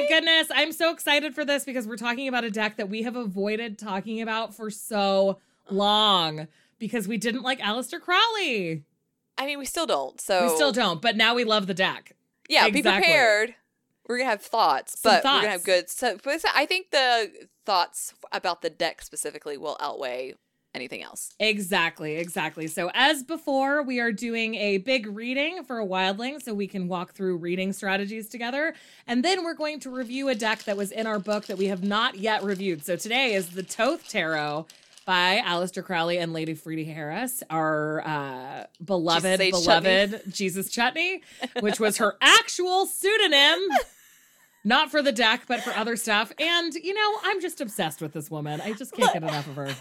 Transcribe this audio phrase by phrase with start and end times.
[0.00, 0.48] my goodness.
[0.54, 3.78] I'm so excited for this because we're talking about a deck that we have avoided
[3.78, 5.38] talking about for so
[5.70, 6.48] long
[6.78, 8.84] because we didn't like Aleister Crowley.
[9.38, 10.20] I mean, we still don't.
[10.20, 12.14] So We still don't, but now we love the deck.
[12.48, 13.54] Yeah, be prepared.
[14.08, 15.88] We're gonna have thoughts, Some but we're gonna have good.
[15.88, 16.18] So,
[16.54, 17.30] I think the
[17.64, 20.34] thoughts about the deck specifically will outweigh
[20.74, 21.34] anything else.
[21.38, 22.66] Exactly, exactly.
[22.66, 26.88] So, as before, we are doing a big reading for a wildling so we can
[26.88, 28.74] walk through reading strategies together.
[29.06, 31.66] And then we're going to review a deck that was in our book that we
[31.66, 32.84] have not yet reviewed.
[32.84, 34.66] So, today is the Thoth Tarot
[35.04, 41.22] by Aleister Crowley and Lady Frieda Harris, our uh, beloved, beloved Jesus Chutney,
[41.60, 43.58] which was her actual pseudonym.
[44.64, 46.32] Not for the deck, but for other stuff.
[46.38, 48.60] And, you know, I'm just obsessed with this woman.
[48.60, 49.74] I just can't get enough of her.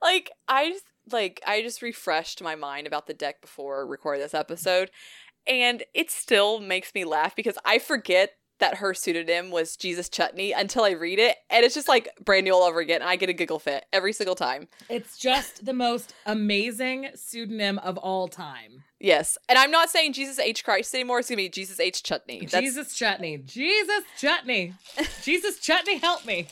[0.00, 4.34] Like I just like I just refreshed my mind about the deck before recording this
[4.34, 4.90] episode,
[5.46, 10.52] and it still makes me laugh because I forget that her pseudonym was Jesus Chutney
[10.52, 13.00] until I read it, and it's just like brand new all over again.
[13.00, 14.68] And I get a giggle fit every single time.
[14.88, 18.84] It's just the most amazing pseudonym of all time.
[19.00, 21.18] Yes, and I'm not saying Jesus H Christ anymore.
[21.18, 22.46] It's gonna be Jesus H Chutney.
[22.46, 23.38] That's- Jesus Chutney.
[23.38, 24.74] Jesus Chutney.
[25.22, 26.46] Jesus Chutney, help me.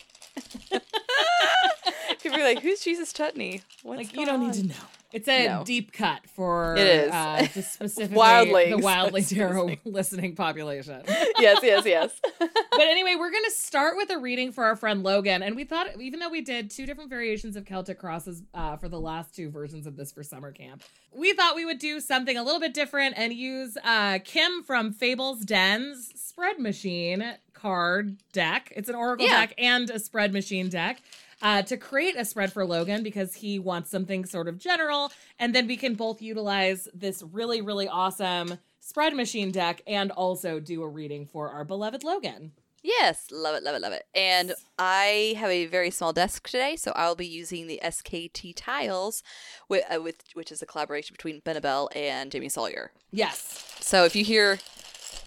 [2.39, 4.47] Like, "Who's Jesus Chutney?" What's like, you don't on?
[4.47, 4.75] need to know.
[5.13, 5.65] It's a No.
[5.65, 7.11] deep cut for It is.
[7.11, 8.71] uh, specifically Wildlings.
[8.71, 9.79] the wildly Tarot Listening.
[9.85, 11.03] listening population.
[11.09, 12.13] yes, yes, yes.
[12.39, 15.43] but anyway, we're going to start with a reading for our friend Logan.
[15.43, 18.89] And we thought, even though we did two different variations of Celtic crosses uh, for
[18.89, 22.37] the last two versions of this for summer camp, we thought we would do something
[22.37, 28.73] a little bit different and use uh, Kim from Fables Den's spread machine card deck.
[28.77, 29.41] It's an Oracle Yeah.
[29.41, 31.03] deck and a spread machine deck.
[31.43, 35.11] Uh, to create a spread for Logan because he wants something sort of general.
[35.39, 40.61] And then we can both utilize this really, really awesome spread machine deck and also
[40.61, 42.53] do a reading for our beloved Logan.
[42.83, 44.07] Yes, love it, love it, love it.
[44.15, 49.23] And I have a very small desk today, so I'll be using the SKT tiles,
[49.69, 52.91] with, uh, with which is a collaboration between Benebell and Jamie Sawyer.
[53.11, 53.77] Yes.
[53.81, 54.59] So if you hear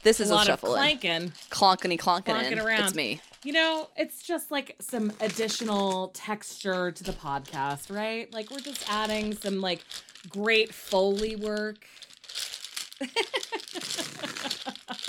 [0.02, 1.34] this is a a, lot of shuffling, clanking.
[1.50, 2.86] clonkety clonking, Clonking around.
[2.86, 3.22] It's me.
[3.44, 8.32] You know, it's just like some additional texture to the podcast, right?
[8.34, 9.82] Like we're just adding some like
[10.30, 11.86] great foley work.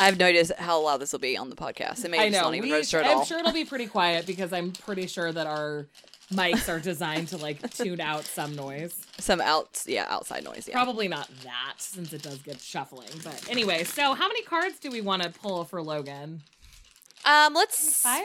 [0.00, 2.04] I have no idea how loud this will be on the podcast.
[2.04, 3.24] It may I just not even we- register at I'm all.
[3.24, 5.86] sure it'll be pretty quiet because I'm pretty sure that our
[6.32, 9.06] mics are designed to like tune out some noise.
[9.18, 10.66] Some out, yeah, outside noise.
[10.68, 10.74] Yeah.
[10.74, 13.08] Probably not that since it does get shuffling.
[13.22, 16.42] But anyway, so how many cards do we want to pull for Logan?
[17.24, 18.22] Um, let's Five?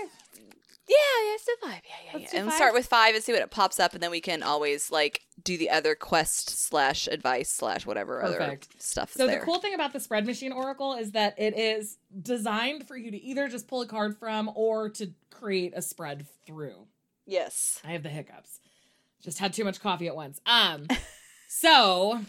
[0.88, 1.82] Yeah, yeah, let's do five.
[1.86, 2.40] Yeah, yeah, Let's yeah.
[2.40, 2.56] And five.
[2.58, 5.22] start with five and see what it pops up, and then we can always like
[5.44, 9.14] do the other quest slash advice slash whatever other stuff.
[9.14, 9.40] So there.
[9.40, 13.12] the cool thing about the spread machine oracle is that it is designed for you
[13.12, 16.88] to either just pull a card from or to create a spread through.
[17.28, 17.80] yes.
[17.86, 18.60] I have the hiccups.
[19.22, 20.42] Just had too much coffee at once.
[20.48, 20.88] Um
[21.48, 22.20] so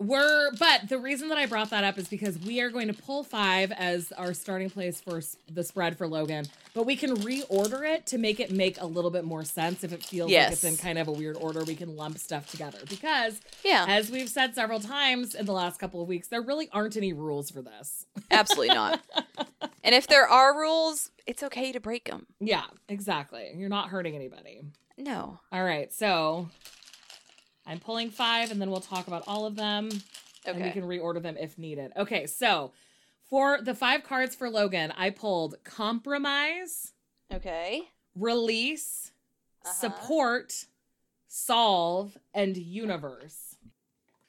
[0.00, 2.94] we're but the reason that I brought that up is because we are going to
[2.94, 5.20] pull 5 as our starting place for
[5.52, 9.10] the spread for Logan, but we can reorder it to make it make a little
[9.10, 11.74] bit more sense if it feels like it's in kind of a weird order we
[11.74, 13.86] can lump stuff together because Yeah.
[13.88, 17.12] as we've said several times in the last couple of weeks, there really aren't any
[17.12, 18.06] rules for this.
[18.30, 19.00] Absolutely not.
[19.84, 22.26] And if there are rules, it's okay to break them.
[22.40, 23.52] Yeah, exactly.
[23.56, 24.60] You're not hurting anybody.
[24.98, 25.38] No.
[25.50, 26.50] All right, so
[27.68, 29.90] I'm pulling five, and then we'll talk about all of them,
[30.46, 31.92] and we can reorder them if needed.
[31.96, 32.72] Okay, so
[33.28, 36.94] for the five cards for Logan, I pulled compromise,
[37.32, 37.82] Okay.
[38.14, 39.12] release,
[39.64, 39.74] Uh-huh.
[39.74, 40.64] support,
[41.26, 43.56] solve, and universe.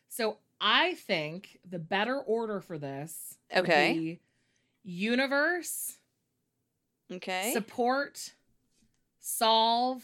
[0.09, 3.93] So I think the better order for this would Okay.
[3.93, 4.19] be
[4.83, 5.97] universe,
[7.09, 7.53] Okay.
[7.53, 8.33] support,
[9.21, 10.03] solve,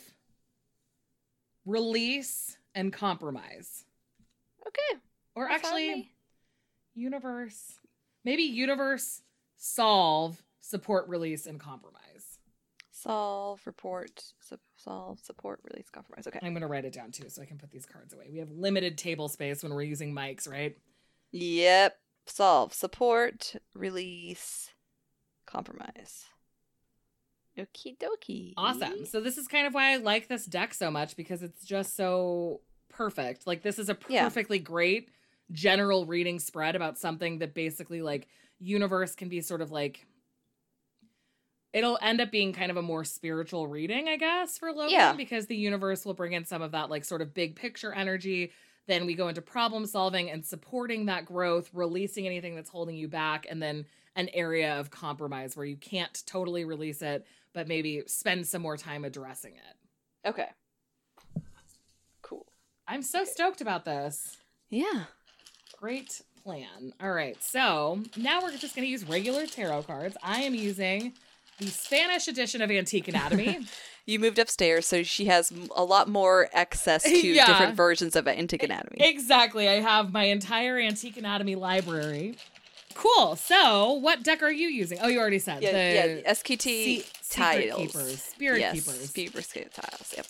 [1.66, 3.86] release, and compromise.
[4.68, 5.00] okay.
[5.36, 6.12] Or That's actually,
[6.94, 7.80] universe.
[8.24, 9.22] Maybe universe,
[9.58, 12.02] solve, support, release, and compromise.
[12.92, 16.26] solve, report, su- solve, support, release, compromise.
[16.28, 16.40] Okay.
[16.42, 18.30] I'm going to write it down too so I can put these cards away.
[18.32, 20.76] We have limited table space when we're using mics, right?
[21.32, 21.98] Yep.
[22.28, 24.70] Solve, support, release,
[25.46, 26.26] compromise.
[27.58, 28.54] Okie dokie.
[28.58, 29.06] Awesome.
[29.06, 31.96] So this is kind of why I like this deck so much because it's just
[31.96, 33.48] so perfect.
[33.48, 34.24] Like this is a Yeah.
[34.24, 35.10] perfectly great
[35.52, 38.28] general reading spread about something that basically like
[38.60, 40.06] universe can be sort of like
[41.74, 45.14] it'll end up being kind of a more spiritual reading, I guess, for Logan Yeah.
[45.14, 48.52] because the universe will bring in some of that like sort of big picture energy
[48.88, 53.08] Then we go into problem solving and supporting that growth, releasing anything that's holding you
[53.08, 53.86] back, and then
[54.16, 57.26] an area of compromise where you can't totally release it,
[57.56, 60.30] but maybe spend some more time addressing it.
[60.30, 60.50] Okay.
[62.22, 62.46] Cool.
[62.88, 64.38] I'm so stoked about this.
[64.70, 65.06] Yeah.
[65.80, 66.94] Great plan.
[67.02, 67.42] All right.
[67.42, 70.16] So now we're just going to use regular tarot cards.
[70.22, 71.14] I am using
[71.60, 73.60] the Spanish edition of Antique Anatomy.
[74.08, 77.48] You moved upstairs, so she has a lot more access to Yeah.
[77.48, 78.98] different versions of Antique Anatomy.
[79.00, 79.68] exactly.
[79.68, 82.36] I have my entire Antique Anatomy library.
[82.94, 83.36] Cool.
[83.36, 85.00] So, what deck are you using?
[85.02, 87.80] Oh, you already said yeah, the yeah, SKT Se- Secret tiles.
[87.80, 88.74] Keepers, Spirit yes,
[89.14, 89.46] Keepers.
[89.46, 90.14] Spirit tiles.
[90.16, 90.28] Yep.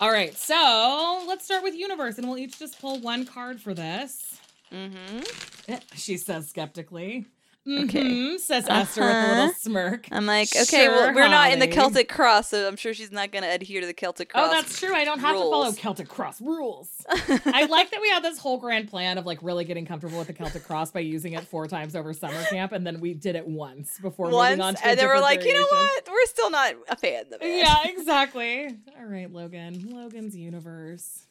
[0.00, 0.34] All right.
[0.36, 4.38] So, let's start with Universe, and we'll each just pull one card for this.
[4.72, 5.20] Mm-hmm.
[5.68, 7.26] Eh, She says skeptically.
[7.64, 8.02] Okay.
[8.02, 9.34] Mhm, says Esther with a Uh-huh.
[9.36, 10.08] little smirk.
[10.10, 13.30] I'm like, okay, well, we're not in the Celtic Cross, so I'm sure she's not
[13.30, 14.48] going to adhere to the Celtic Cross.
[14.48, 14.92] Oh, that's true.
[14.92, 15.70] I don't have to follow.
[15.70, 16.90] Celtic Cross rules.
[17.08, 20.26] I like that we had this whole grand plan of like really getting comfortable with
[20.26, 23.36] the Celtic Cross by using it four times over summer camp, and then we did
[23.36, 26.08] it once before Once, moving on to and then we're like, you know what?
[26.08, 27.58] We're still not a fan of it.
[27.58, 28.76] Yeah, exactly.
[28.98, 29.88] All right, Logan.
[29.88, 31.26] Logan's universe.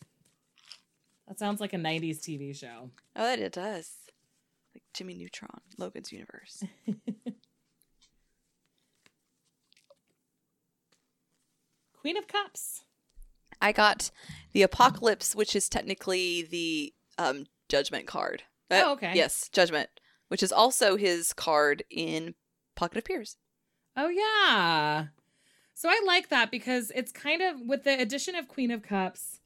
[1.28, 2.89] That sounds like a '90s TV show.
[3.18, 3.92] Oh, it does.
[4.93, 6.63] Jimmy Neutron, Logan's universe.
[11.93, 12.83] Queen of Cups.
[13.61, 14.09] I got
[14.53, 18.43] the Apocalypse, which is technically the um, Judgment card.
[18.69, 19.11] Uh, Oh, okay.
[19.13, 19.89] Yes, Judgment,
[20.29, 22.33] which is also his card in
[22.75, 23.37] Pocket of Peers.
[23.95, 25.07] Oh yeah.
[25.73, 29.39] So I like that because it's kind of with the addition of Queen of Cups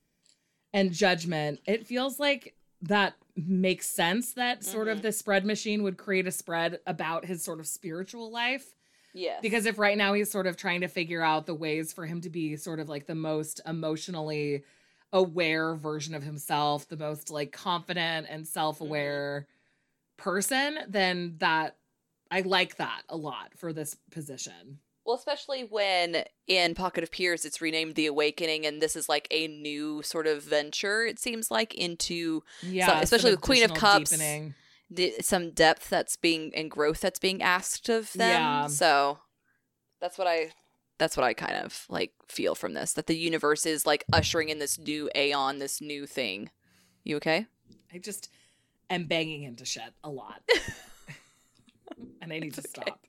[0.73, 5.01] and Judgment, it feels like that makes sense that sort of Mhm.
[5.03, 8.75] the spread machine would create a spread about his sort of spiritual life.
[9.13, 9.41] Yes.
[9.41, 12.21] Because if right now he's sort of trying to figure out the ways for him
[12.21, 14.63] to be sort of like the most emotionally
[15.13, 19.47] aware version of himself, the most like confident and self-aware
[20.17, 21.77] person, then that
[22.31, 24.79] I like that a lot for this position.
[25.05, 29.27] Well, especially when in Pocket of Peers it's renamed The Awakening, and this is like
[29.29, 33.73] a new sort of venture, it seems like, into Yeah, especially some with Queen of
[33.75, 34.55] Cups, deepening.
[35.21, 38.29] some depth that's being and growth that's being asked of them.
[38.29, 38.67] Yeah.
[38.67, 39.19] So
[40.01, 40.53] that's what I
[40.97, 44.49] that's what I kind of like feel from this that the universe is like ushering
[44.49, 46.49] in this new aeon, this new thing.
[47.03, 47.45] You okay?
[47.93, 48.29] I just
[48.89, 50.41] am banging into shit a lot.
[52.21, 52.69] and I need to okay.
[52.69, 52.99] stop.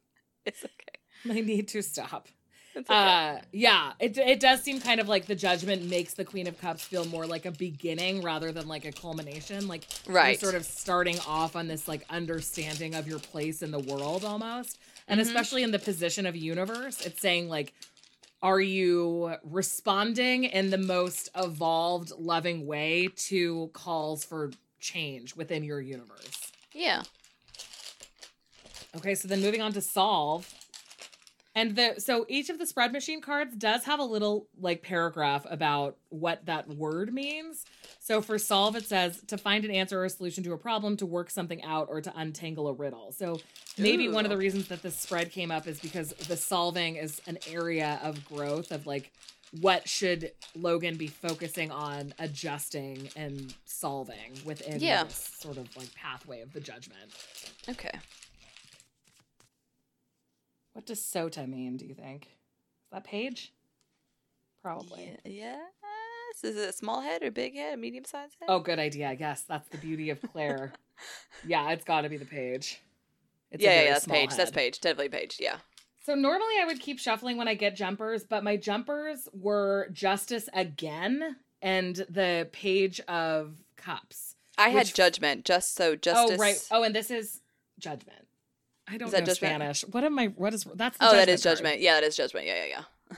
[0.44, 0.85] It's okay.
[1.31, 2.28] I need to stop.
[2.76, 2.94] Okay.
[2.94, 6.58] Uh yeah, it it does seem kind of like the judgment makes the Queen of
[6.61, 9.67] Cups feel more like a beginning rather than like a culmination.
[9.67, 10.31] Like right.
[10.40, 14.25] you're sort of starting off on this like understanding of your place in the world
[14.25, 14.78] almost.
[15.08, 15.25] And Mhm.
[15.25, 17.73] especially in the position of universe, it's saying like
[18.43, 25.81] are you responding in the most evolved loving way to calls for change within your
[25.81, 26.52] universe?
[26.75, 27.02] yeah.
[28.96, 30.52] Okay, so then moving on to solve.
[31.56, 35.46] And the so each of the spread machine cards does have a little like paragraph
[35.48, 37.64] about what that word means.
[37.98, 40.98] So for solve, it says to find an answer or a solution to a problem,
[40.98, 43.10] to work something out, or to untangle a riddle.
[43.12, 43.40] So
[43.78, 47.22] maybe one of the reasons that this spread came up is because the solving is
[47.26, 49.10] an area of growth of like
[49.62, 55.04] what should Logan be focusing on adjusting and solving within Yeah.
[55.04, 57.12] this sort of like pathway of the judgment.
[57.66, 57.92] Okay.
[60.76, 62.26] What does sota mean, do you think?
[62.26, 63.54] Is that page?
[64.62, 65.16] Probably.
[65.25, 65.56] Yeah.
[65.56, 66.45] Yes.
[66.45, 68.50] Is it a small head or big head, a medium sized head?
[68.50, 69.09] Oh, good idea.
[69.09, 70.75] I guess that's the beauty of Claire.
[71.47, 72.83] yeah, it's got to be the page.
[73.50, 74.37] It's yeah, yeah, yeah, that's page.
[74.37, 74.78] That's page.
[74.83, 75.38] Definitely page.
[75.40, 75.56] Yeah.
[76.04, 80.50] So normally I would keep shuffling when I get jumpers, but my jumpers were Justice
[80.52, 84.35] again and the page of cups.
[84.59, 86.37] I had judgment, just so justice.
[86.38, 86.68] Oh, right.
[86.71, 87.40] Oh, and this is
[87.78, 88.25] judgment.
[88.88, 89.37] I don't that know judgment?
[89.55, 89.83] Spanish.
[89.83, 90.26] What am I?
[90.28, 90.97] What is that's?
[90.99, 91.57] The Oh, that is card.
[91.57, 91.81] judgment.
[91.81, 92.47] Yeah, that is judgment.
[92.47, 93.16] Yeah, yeah, yeah.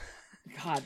[0.63, 0.83] God.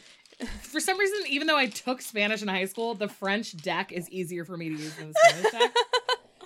[0.61, 4.09] For some reason, even though I took Spanish in high school, the French deck is
[4.09, 5.73] easier for me to use than the Spanish deck.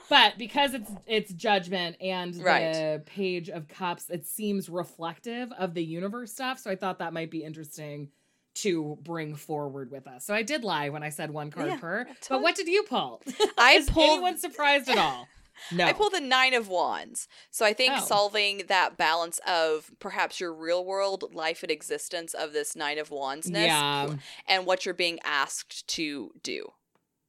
[0.10, 5.84] But because it's it's judgment and the page of cups, it seems reflective of the
[5.84, 6.60] universe stuff.
[6.60, 8.08] So I thought that might be interesting
[8.56, 10.24] to bring forward with us.
[10.26, 12.06] So I did lie when I said one card Yeah, per.
[12.06, 12.20] totally.
[12.30, 13.22] But what did you pull?
[13.58, 15.28] I Is pulled- anyone surprised at all?
[15.72, 15.86] No.
[15.86, 17.28] I pulled the nine of wands.
[17.52, 18.06] So I think Oh.
[18.06, 23.10] solving that balance of perhaps your real world life and existence of this nine of
[23.10, 24.16] wandsness Yeah.
[24.48, 26.74] and what you're being asked to do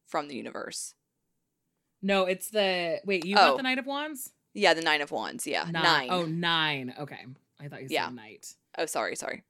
[0.05, 0.93] from the universe.
[2.01, 3.25] No, it's the wait.
[3.25, 3.51] You Oh.
[3.51, 4.31] got the nine of Wands.
[4.53, 5.45] Yeah, the nine of wands.
[5.45, 5.83] Yeah, Nine.
[5.83, 6.07] nine.
[6.09, 6.95] Oh, nine.
[6.97, 7.25] Okay.
[7.59, 8.09] I thought you said Yeah.
[8.09, 8.55] knight.
[8.77, 9.43] Oh, sorry, sorry.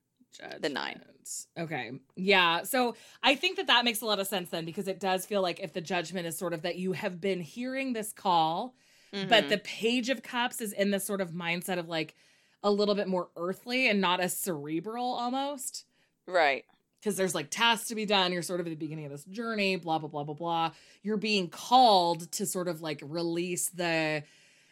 [0.61, 0.95] The nine.
[0.95, 1.47] Judgment.
[1.57, 1.91] Okay.
[2.15, 2.63] Yeah.
[2.63, 5.41] So I think that that makes a lot of sense then because it does feel
[5.41, 8.73] like if the judgment is sort of that you have been hearing this call,
[9.11, 9.49] but Mhm.
[9.49, 12.15] the Page of Cups is in this sort of mindset of like
[12.63, 15.85] a little bit more earthly and not as cerebral almost.
[16.25, 16.65] right.
[16.99, 18.33] Because there's like tasks to be done.
[18.33, 20.71] You're sort of at the beginning of this journey, blah, blah, blah, blah, blah.
[21.01, 24.23] You're being called to sort of like release the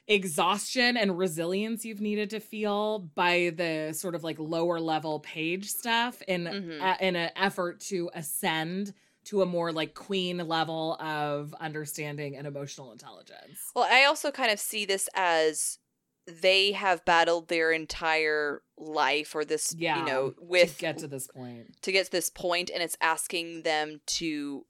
[0.08, 5.70] exhaustion and resilience you've needed to feel by the sort of like lower level page
[5.70, 6.82] stuff in Mhm.
[6.82, 8.94] a, in an effort to ascend
[9.26, 13.60] to a more like queen level of understanding and emotional intelligence.
[13.76, 15.80] Well, I also kind of see this as
[16.26, 21.08] they have battled their entire life or this, Yeah, you know, with to get to
[21.08, 21.82] this point.
[21.82, 24.66] to get to this point and it's asking them to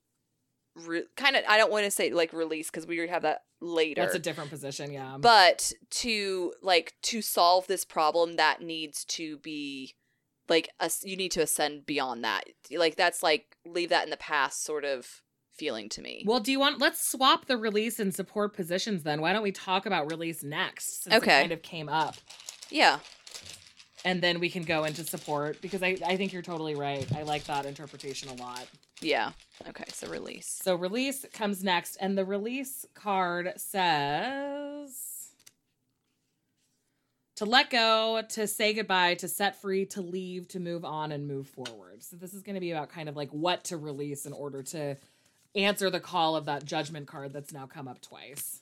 [0.75, 3.43] re- kind of I don't want to say like release because we already have that
[3.61, 4.01] later.
[4.01, 5.17] That's a different position, yeah.
[5.19, 9.95] but to like to solve this problem that needs to be
[10.49, 12.45] like us you need to ascend beyond that.
[12.71, 15.21] Like that's like leave that in the past sort of
[15.53, 16.23] feeling to me.
[16.25, 19.21] Well, do you want let's swap the release and support positions then?
[19.21, 21.37] Why don't we talk about release next since Okay.
[21.37, 22.15] it kind of came up?
[22.69, 22.99] yeah.
[24.05, 27.05] And then we can go into support because I, I think you're totally right.
[27.13, 28.65] I like that interpretation a lot.
[29.01, 29.31] Yeah.
[29.67, 30.59] Okay, so release.
[30.63, 35.17] So release comes next, and the release card says
[37.35, 41.27] to let go, to say goodbye, to set free, to leave, to move on, and
[41.27, 42.01] move forward.
[42.01, 44.63] So this is going to be about kind of like what to release in order
[44.63, 44.97] to
[45.55, 48.61] answer the call of that judgment card that's now come up twice.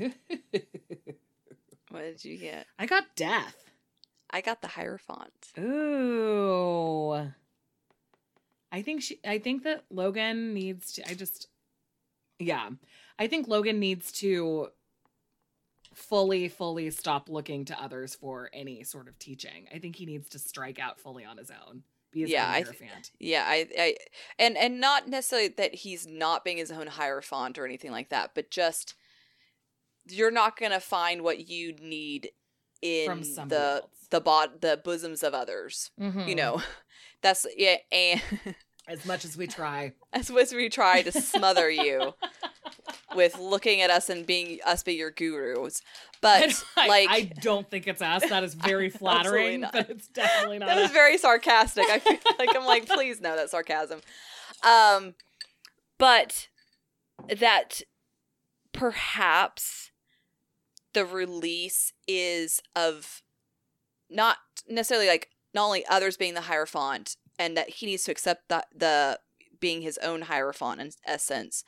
[1.90, 2.66] What did you get?
[2.78, 3.56] I got death.
[4.30, 5.32] I got the Hierophant.
[5.58, 7.32] Ooh.
[8.72, 11.48] I think she I think that Logan needs to I just
[12.38, 12.70] yeah.
[13.18, 14.68] I think Logan needs to
[15.92, 19.66] fully fully stop looking to others for any sort of teaching.
[19.74, 21.82] I think he needs to strike out fully on his own.
[22.12, 23.10] Be his Yeah, own I hierophant.
[23.18, 23.96] Yeah, I, I,
[24.38, 28.30] and and not necessarily that he's not being his own hierophant or anything like that,
[28.34, 28.94] but just
[30.12, 32.30] you're not gonna find what you need
[32.82, 33.86] in the else.
[34.10, 35.90] the bod the bosoms of others.
[35.98, 36.36] You Mhm.
[36.36, 36.62] know,
[37.22, 38.22] that's yeah, and
[38.88, 39.92] as much as we try.
[40.12, 42.14] as much as we try to smother you
[43.14, 45.82] with looking at us and being us be your gurus,
[46.20, 48.28] but I, like I don't think it's us.
[48.28, 50.92] That is very flattering, but it's definitely not that was us.
[50.92, 51.84] very sarcastic.
[51.88, 54.00] I feel like I'm like, please no, that's sarcasm.
[54.64, 55.14] Um,
[55.98, 56.48] but
[57.28, 57.82] that
[58.72, 59.90] perhaps
[60.92, 63.22] the release is of
[64.08, 68.48] not necessarily like not only others being the hierophant and that he needs to accept
[68.48, 69.18] that the
[69.60, 71.64] being his own hierophant in essence,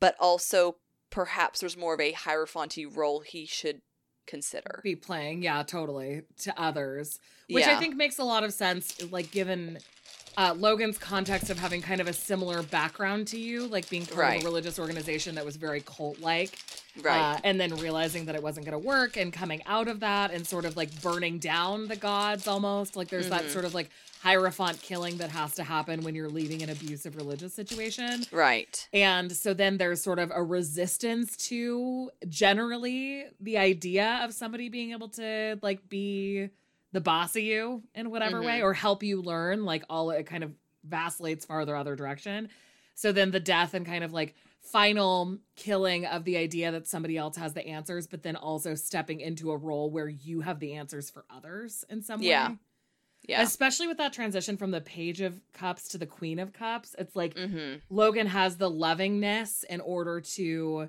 [0.00, 0.76] but also
[1.10, 3.82] perhaps there's more of a hierophanty role he should
[4.26, 4.80] consider.
[4.84, 7.18] be playing yeah totally to others
[7.50, 9.76] which i think makes a lot of sense like given
[10.36, 14.18] uh, logan's context of having kind of a similar background to you like being part
[14.18, 14.36] Right.
[14.38, 16.58] of a religious organization that was very cult like
[17.02, 17.34] Right.
[17.36, 20.30] uh, and then realizing that it wasn't going to work and coming out of that
[20.30, 23.50] and sort of like burning down the gods almost like there's that Mhm.
[23.50, 23.88] sort of like
[24.22, 28.88] hierophant killing that has to happen when you're leaving an abusive religious situation right.
[28.92, 34.92] and so then there's sort of a resistance to generally the idea of somebody being
[34.92, 36.48] able to like be
[36.92, 38.62] the boss of you in whatever way Mhm.
[38.62, 39.64] or help you learn.
[39.64, 40.52] Like all it kind of
[40.84, 42.48] vacillates farther other direction.
[42.94, 47.16] So then the death and kind of like final killing of the idea that somebody
[47.16, 50.74] else has the answers, but then also stepping into a role where you have the
[50.74, 52.50] answers for others in some Yeah.
[52.50, 52.56] way.
[53.28, 53.42] Yeah.
[53.42, 56.94] Especially with that transition from the page of cups to the queen of cups.
[56.98, 57.76] It's like mm-hmm.
[57.88, 60.88] Logan has the lovingness in order to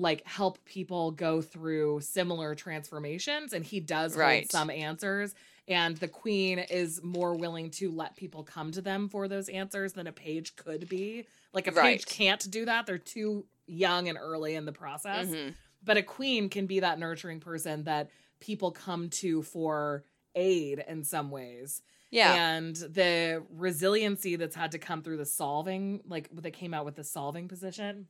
[0.00, 4.50] like help people go through similar transformations and he does hold Right.
[4.50, 5.34] some answers
[5.68, 9.92] and the queen is more willing to let people come to them for those answers
[9.92, 11.98] than a page could be like a Right.
[11.98, 15.50] page can't do that they're too young and early in the process Mm-hmm.
[15.84, 20.04] but a queen can be that nurturing person that people come to for
[20.34, 22.32] aid in some ways Yeah.
[22.56, 26.96] and the resiliency that's had to come through the solving like that came out with
[26.96, 28.06] the solving position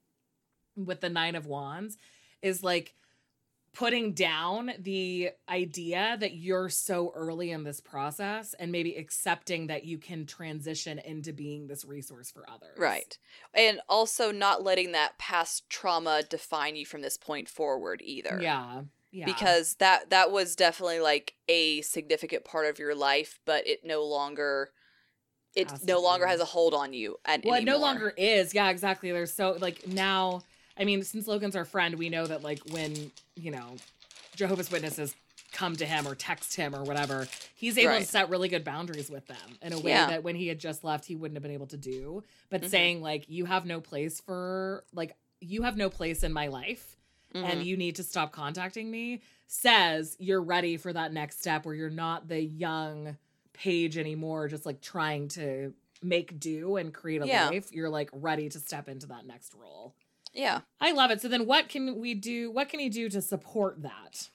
[0.77, 1.99] with the nine of wands
[2.43, 2.95] is like
[3.73, 9.85] putting down the idea that you're so early in this process and maybe accepting that
[9.85, 12.77] you can transition into being this resource for others.
[12.77, 13.17] Right.
[13.55, 18.41] And also not letting that past trauma define you from this point forward either.
[18.43, 18.83] Yeah.
[19.13, 19.25] Yeah.
[19.25, 24.05] Because that that was definitely like a significant part of your life, but it no
[24.05, 24.71] longer
[25.55, 28.55] it to no longer has a hold on you and well, it no longer is.
[28.55, 29.11] Yeah, exactly.
[29.11, 30.43] There's so like now.
[30.81, 33.77] I mean, since Logan's our friend, we know that like when you know
[34.35, 35.15] Jehovah's Witnesses
[35.53, 38.03] come to him or text him or whatever, he's able Right.
[38.03, 40.07] to set really good boundaries with them in a way Yeah.
[40.07, 42.23] that when he had just left, he wouldn't have been able to do.
[42.51, 42.69] But Mhm.
[42.71, 46.97] saying like, you have no place for like you have no place in my life
[47.35, 47.65] and Mhm.
[47.65, 51.89] you need to stop contacting me says you're ready for that next step where you're
[51.91, 53.17] not the young
[53.53, 55.73] page anymore just like trying to
[56.03, 57.49] make do and create a Yeah.
[57.49, 59.95] life you're like ready to step into that next role
[60.33, 60.61] yeah.
[60.81, 61.21] i love it.
[61.21, 64.29] So then what can we do what can you do to support that?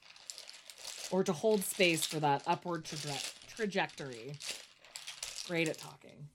[1.10, 4.34] Or to hold space for that upward traje- trajectory?
[5.46, 6.28] Great at talking.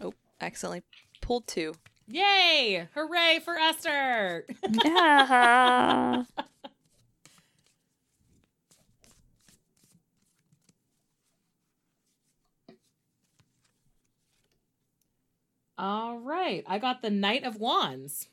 [0.00, 0.82] Oh, Accidentally
[1.22, 1.74] pulled two.
[2.06, 2.86] yay!
[2.94, 4.44] Hooray for esther!
[4.84, 6.24] Yeah.
[15.78, 16.64] all right.
[16.66, 18.28] I got the knight of wands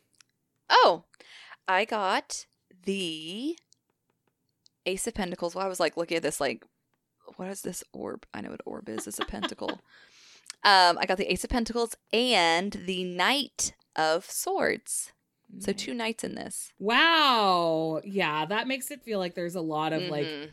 [0.70, 1.04] Oh,
[1.68, 2.46] I got
[2.84, 3.58] the
[4.86, 5.56] Ace of Pentacles.
[5.56, 6.64] Well, I was like looking at this, like,
[7.38, 8.26] what is this orb?
[8.34, 9.08] I know what orb is.
[9.08, 9.70] It's a pentacle.
[10.64, 15.12] um, I got the Ace of Pentacles and the Knight of Swords.
[15.60, 16.74] So two knights in this.
[16.80, 18.02] Wow.
[18.04, 20.50] Yeah, that makes it feel like there's a lot of like Mhm.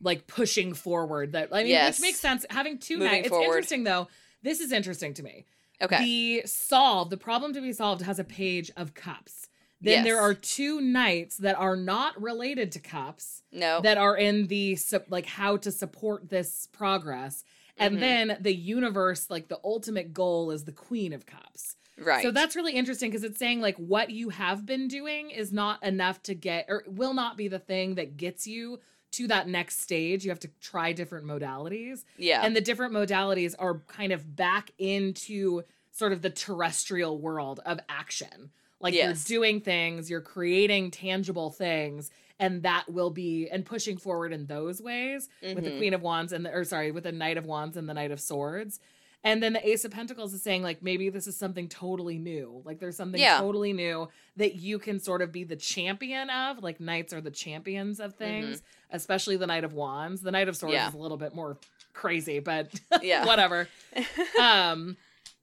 [0.00, 1.98] like pushing forward that I mean Yes.
[1.98, 3.26] which makes sense having two Moving knights.
[3.28, 4.06] It's interesting though.
[4.42, 5.44] This is interesting to me.
[5.82, 5.98] okay.
[6.04, 9.48] The solve, the problem to be solved has a page of cups.
[9.84, 13.80] Then there are two knights that are not related to cups no.
[13.82, 17.44] that are in the like how to support this progress.
[17.76, 18.00] And Mhm.
[18.00, 21.76] then the universe, like the ultimate goal is the queen of cups.
[21.96, 22.22] right.
[22.24, 25.80] So that's really interesting because it's saying like what you have been doing is not
[25.84, 28.80] enough to get or will not be the thing that gets you
[29.12, 30.24] to that next stage.
[30.24, 32.04] You have to try different modalities.
[32.16, 32.44] yeah.
[32.44, 37.78] And the different modalities are kind of back into sort of the terrestrial world of
[37.88, 38.50] action.
[38.80, 39.28] Like Yes.
[39.30, 44.46] you're doing things, you're creating tangible things, and that will be and pushing forward in
[44.46, 45.78] those ways with the Mhm.
[45.78, 48.10] Queen of Wands and the or sorry, with the Knight of Wands and the Knight
[48.10, 48.80] of Swords.
[49.26, 52.60] And then the Ace of Pentacles is saying, like, maybe this is something totally new.
[52.66, 53.38] Like, there's something Yeah.
[53.38, 56.62] totally new that you can sort of be the champion of.
[56.62, 58.60] Like, knights are the champions of things,
[58.90, 60.20] especially the Knight of Wands.
[60.20, 60.82] The Knight of Swords Mm-hmm.
[60.82, 60.88] Yeah.
[60.88, 61.56] is a little bit more
[61.94, 62.68] crazy, but
[63.02, 63.24] Yeah.
[63.24, 63.66] whatever.
[64.38, 64.98] Um,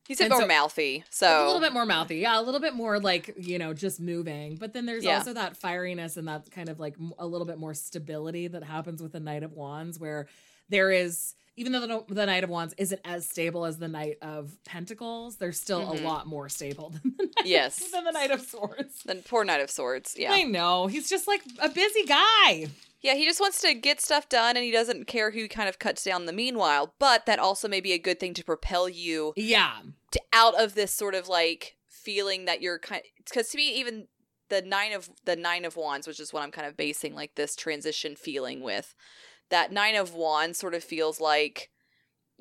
[0.08, 1.04] He's a bit more so- mouthy.
[1.10, 2.18] So a little bit more mouthy.
[2.18, 4.56] Yeah, a little bit more like, you know, just moving.
[4.56, 5.18] But then there's Yeah.
[5.20, 9.02] also that fieriness and that kind of like a little bit more stability that happens
[9.02, 10.28] with the Knight of Wands, where
[10.70, 14.18] there is, even though the, the Knight of Wands isn't as stable as the Knight
[14.22, 16.02] of Pentacles, there's still Mhm.
[16.02, 17.78] a lot more stable than the Knight, Yes.
[17.92, 19.04] than the Knight of Swords.
[19.06, 20.16] Then poor Knight of Swords.
[20.18, 20.34] Yeah.
[20.34, 20.88] I know.
[20.88, 22.68] He's just like a busy guy.
[23.02, 25.80] Yeah, he just wants to get stuff done and he doesn't care who kind of
[25.80, 29.34] cuts down the meanwhile, but that also may be a good thing to propel you
[29.36, 29.80] Yeah.
[30.12, 34.08] to out of this sort of like feeling that you're kind because to me even
[34.50, 37.36] the nine of the nine of wands which is what i'm kind of basing like
[37.36, 38.96] this transition feeling with
[39.50, 41.70] that nine of wands sort of feels like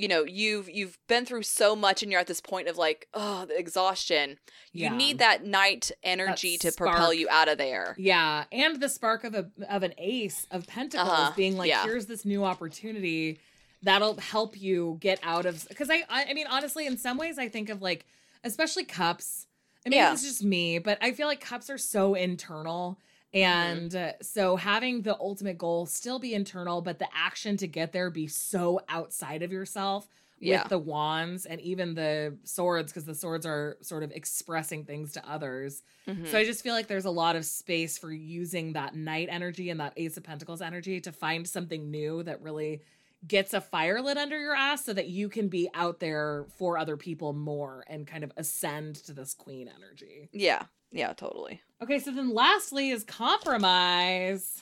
[0.01, 3.07] you know you've you've been through so much and you're at this point of like
[3.15, 4.39] oh the exhaustion
[4.73, 4.97] you Yeah.
[4.97, 9.35] need that night energy to propel you out of there Yeah, and the spark of
[9.35, 11.85] a of an ace of pentacles Uh-huh, being like, yeah.
[11.85, 13.41] here's this new opportunity
[13.83, 15.67] that'll help you get out of.
[15.69, 18.05] Because I, I, I mean, honestly, in some ways, I think of like,
[18.45, 19.47] especially cups.
[19.87, 20.13] I mean, Yeah.
[20.13, 22.99] it's just me, but I feel like cups are so internal.
[23.35, 23.79] Mm-hmm.
[23.79, 27.93] And uh, so having the ultimate goal still be internal, but the action to get
[27.93, 30.09] there be so outside of yourself
[30.41, 30.63] Yeah.
[30.63, 35.13] with the wands and even the swords, because the swords are sort of expressing things
[35.13, 35.83] to others.
[36.09, 36.27] Mhm.
[36.27, 39.71] So I just feel like there's a lot of space for using that knight energy
[39.71, 42.81] and that ace of pentacles energy to find something new that really
[43.29, 46.79] gets a fire lit under your ass so that you can be out there for
[46.79, 50.31] other people more and kind of ascend to this queen energy.
[50.33, 54.61] yeah yeah totally Okay, so then lastly is compromise.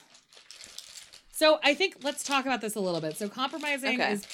[1.33, 3.17] So I think let's talk about this a little bit.
[3.17, 4.13] So compromising Okay.
[4.13, 4.27] is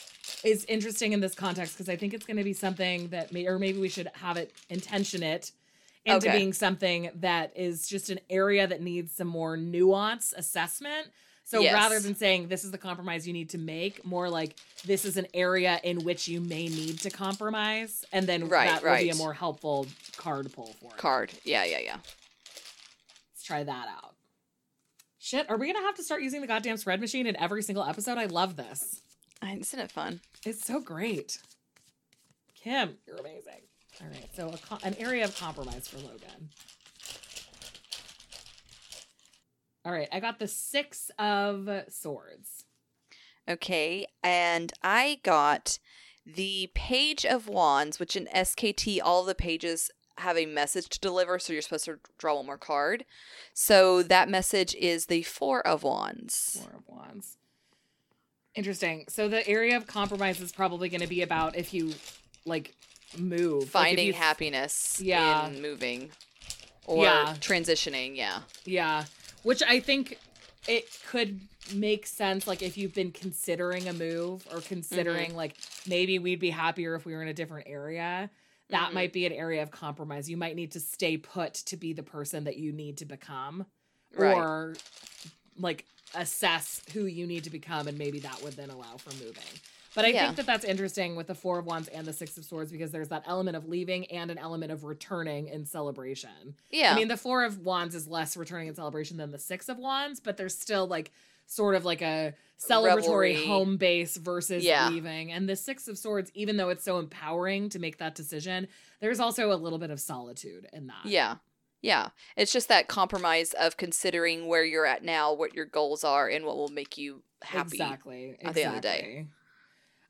[0.42, 3.46] is interesting in this context because I think it's going to be something that may
[3.46, 5.52] or maybe we should have it intention it
[6.04, 6.38] into Okay.
[6.38, 11.08] being something that is just an area that needs some more nuance assessment.
[11.46, 11.74] So Yes.
[11.74, 15.16] rather than saying this is the compromise you need to make, more like this is
[15.18, 19.10] an area in which you may need to compromise, and then Right, that will be
[19.10, 20.96] a more helpful card pull for it.
[20.96, 21.96] card yeah yeah yeah
[23.32, 24.14] Let's try that out.
[25.18, 27.84] Shit, are we gonna have to start using the goddamn spread machine in every single
[27.84, 28.16] episode?
[28.18, 29.00] I love this.
[29.42, 30.20] Isn't it fun?
[30.46, 31.38] It's so great.
[32.54, 33.60] Kim, you're amazing.
[34.00, 36.48] All right, so a an area of compromise for Logan.
[39.84, 42.64] All right, I got the six of swords.
[43.48, 45.78] Okay, and I got
[46.24, 51.38] the Page of Wands, which in SKT, all the pages have a message to deliver,
[51.38, 53.04] so you're supposed to draw one more card.
[53.52, 56.58] So that message is the Four of Wands.
[56.62, 57.36] Four of wands.
[58.54, 59.04] Interesting.
[59.08, 61.92] So the area of compromise is probably going to be about if you
[62.46, 62.74] like
[63.18, 65.48] move, Like, Finding you- happiness Yeah.
[65.48, 66.12] in moving
[66.86, 67.34] or Yeah.
[67.40, 68.42] transitioning, yeah.
[68.64, 69.04] Yeah,
[69.44, 70.18] which I think
[70.66, 71.40] it could
[71.74, 76.50] make sense like if you've been considering a move or considering like maybe we'd be
[76.50, 78.28] happier if we were in a different area.
[78.70, 78.94] That Mhm.
[78.94, 80.28] might be an area of compromise.
[80.28, 83.66] You might need to stay put to be the person that you need to become
[84.16, 84.36] Right.
[84.36, 84.74] or
[85.56, 89.42] like assess who you need to become and maybe that would then allow for moving.
[89.94, 90.24] But I Yeah.
[90.26, 92.90] think that that's interesting with the 4 of wands and the 6 of swords because
[92.90, 96.56] there's that element of leaving and an element of returning in celebration.
[96.70, 96.92] Yeah.
[96.92, 99.78] I mean, the four of wands is less returning in celebration than the six of
[99.78, 101.12] wands, but there's still like
[101.46, 103.46] sort of like a celebratory Revelry.
[103.46, 104.88] home base versus Yeah.
[104.88, 105.30] leaving.
[105.30, 108.66] And the six of swords, even though it's so empowering to make that decision,
[109.00, 111.04] there's also a little bit of solitude in that.
[111.04, 111.36] Yeah.
[111.82, 112.08] Yeah.
[112.36, 116.46] It's just that compromise of considering where you're at now, what your goals are, and
[116.46, 117.72] what will make you happy.
[117.76, 118.38] Exactly.
[118.42, 119.26] at the end of the day.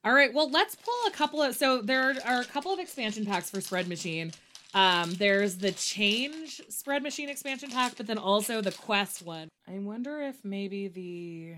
[0.05, 0.33] All right.
[0.33, 1.55] Well, let's pull a couple of.
[1.55, 4.33] So there are a couple of expansion packs for Spread Machine.
[4.75, 9.49] Um, there's the Change Spread Machine expansion pack, but then also the Quest one.
[9.69, 11.55] I wonder if maybe the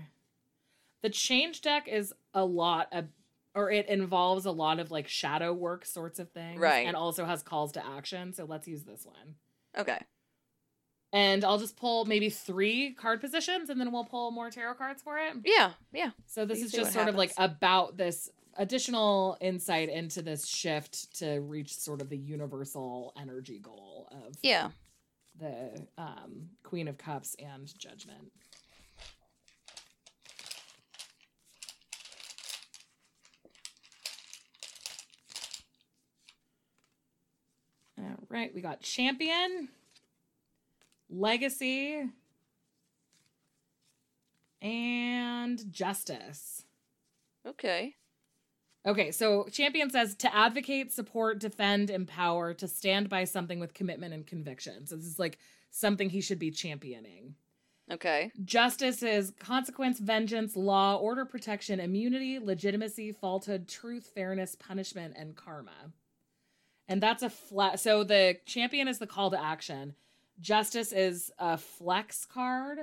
[1.01, 3.05] the Change deck is a lot of,
[3.53, 6.87] or it involves a lot of like shadow work sorts of things, Right.
[6.87, 8.33] And also has calls to action.
[8.33, 9.35] So let's use this one.
[9.77, 9.99] Okay.
[11.13, 15.01] And I'll just pull maybe three card positions, and then we'll pull more tarot cards
[15.01, 15.35] for it.
[15.45, 15.71] Yeah.
[15.93, 16.11] Yeah.
[16.25, 21.39] So this is just sort of like about this additional insight into this shift to
[21.41, 24.71] reach sort of the universal energy goal of Yeah.
[25.39, 28.31] the um, Queen of Cups and Judgment.
[37.99, 39.69] All right, we got Champion,
[41.09, 42.03] Legacy,
[44.61, 46.63] and Justice.
[47.45, 47.95] Okay.
[48.85, 54.13] Okay, so Champion says to advocate, support, defend, empower, to stand by something with commitment
[54.13, 54.87] and conviction.
[54.87, 55.39] So this is like
[55.71, 57.35] something he should be championing.
[57.91, 58.31] Okay.
[58.43, 65.91] Justice is consequence, vengeance, law, order, protection, immunity, legitimacy, falsehood, truth, fairness, punishment, and karma.
[66.89, 67.79] And that's a flat.
[67.79, 69.95] So the champion is the call to action.
[70.39, 72.79] Justice is a flex card.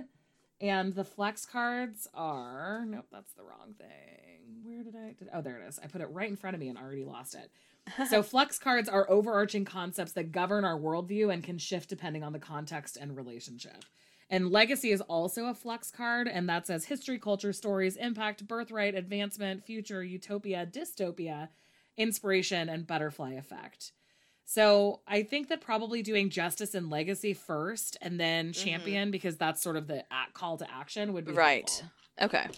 [0.61, 2.85] And the flex cards are.
[2.87, 4.63] Nope, that's the wrong thing.
[4.63, 5.15] Where did I.
[5.19, 5.79] Did, oh, there it is.
[5.83, 7.51] I put it right in front of me and already lost it.
[8.09, 12.33] So, flex cards are overarching concepts that govern our worldview and can shift depending on
[12.33, 13.85] the context and relationship.
[14.31, 18.95] And legacy is also a flex card, and that says history, culture, stories, impact, birthright,
[18.95, 21.51] advancement, future, utopia, dystopia,
[21.99, 23.93] inspiration, and butterfly effect.
[24.45, 28.55] So I think that probably doing justice and legacy first, and then Mhm.
[28.65, 31.69] champion because that's sort of the call to action would be Right.
[31.69, 31.91] helpful.
[32.21, 32.49] Okay.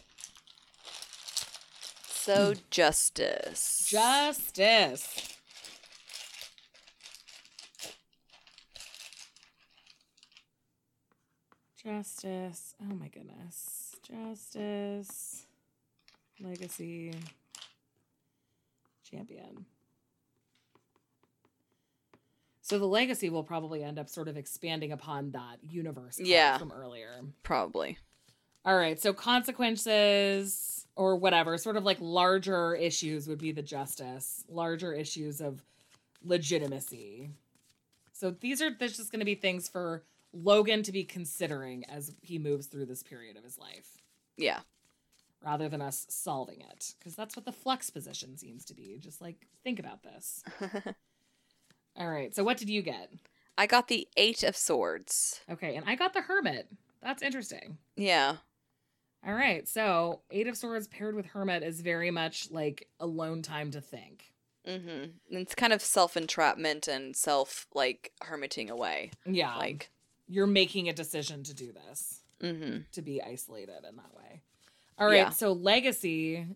[2.09, 3.87] So justice.
[3.88, 5.37] Justice.
[11.83, 12.75] Justice.
[12.81, 13.96] Oh my goodness.
[14.03, 15.46] Justice.
[16.40, 17.14] Legacy.
[19.09, 19.66] Champion.
[22.68, 26.59] So the legacy will probably end up sort of expanding upon that universe Yeah.
[26.59, 27.22] from earlier.
[27.44, 27.96] probably.
[28.64, 34.44] All right, so consequences or whatever, sort of like larger issues would be the justice,
[34.48, 35.62] larger issues of
[36.24, 37.31] legitimacy.
[38.12, 40.02] So these are there's just going to be things for
[40.33, 44.02] Logan to be considering as he moves through this period of his life
[44.37, 44.61] Yeah.
[45.40, 48.98] rather than us solving it because that's what the flex position seems to be.
[48.98, 50.42] Just like think about this.
[51.98, 53.11] All right, so what did you get?
[53.59, 55.40] I got the Eight of Swords.
[55.50, 56.68] Okay, and I got the hermit.
[57.02, 57.78] That's interesting.
[57.96, 58.37] Yeah.
[59.26, 59.66] All right.
[59.66, 64.32] So, Eight of Swords paired with Hermit is very much like alone time to think.
[64.68, 65.11] Mm-hmm.
[65.30, 69.11] It's kind of self entrapment and self like hermiting away.
[69.24, 69.56] Yeah.
[69.56, 69.90] Like.
[70.28, 72.80] you're making a decision to do this, Mm-hmm.
[72.92, 74.42] to be isolated in that way.
[74.98, 75.16] All right.
[75.16, 75.30] Yeah.
[75.30, 76.46] So, legacy.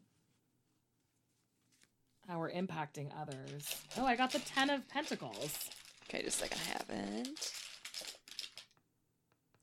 [2.31, 3.75] How we're impacting others.
[3.99, 5.69] Oh, I got the Ten of Pentacles.
[6.09, 6.59] Okay, just a second.
[6.65, 7.53] I haven't.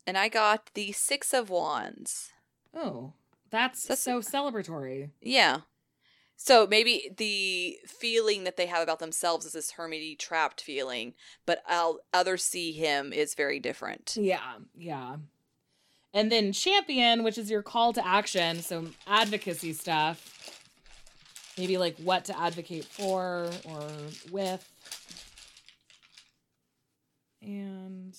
[0.06, 2.34] And I got the Six of Wands.
[2.76, 3.14] Oh,
[3.52, 5.12] that's, That's- so celebratory.
[5.22, 5.60] Yeah.
[6.36, 11.14] So maybe the feeling that they have about themselves is this hermity trapped feeling,
[11.46, 14.18] but how others see him is very different.
[14.20, 15.16] Yeah, yeah.
[16.14, 20.57] And then champion, which is your call to action, so advocacy stuff.
[21.58, 23.90] Maybe like what to advocate for or
[24.32, 24.70] with.
[27.42, 28.16] And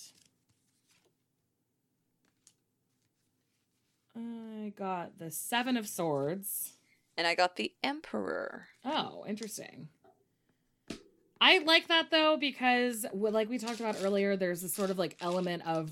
[4.17, 6.73] I got the 7 of swords.
[7.17, 8.69] And I got the Emperor.
[8.85, 9.89] Oh, interesting.
[11.41, 15.17] I like that though because, like we talked about earlier, there's this sort of like
[15.21, 15.91] element of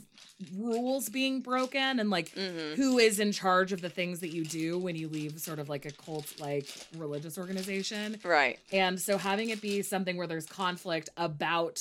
[0.55, 4.45] rules being broken and like hmm who is in charge of the things that you
[4.45, 8.19] do when you leave sort of like a cult like religious organization.
[8.25, 8.59] Right.
[8.73, 11.81] And so having it be something where there's conflict about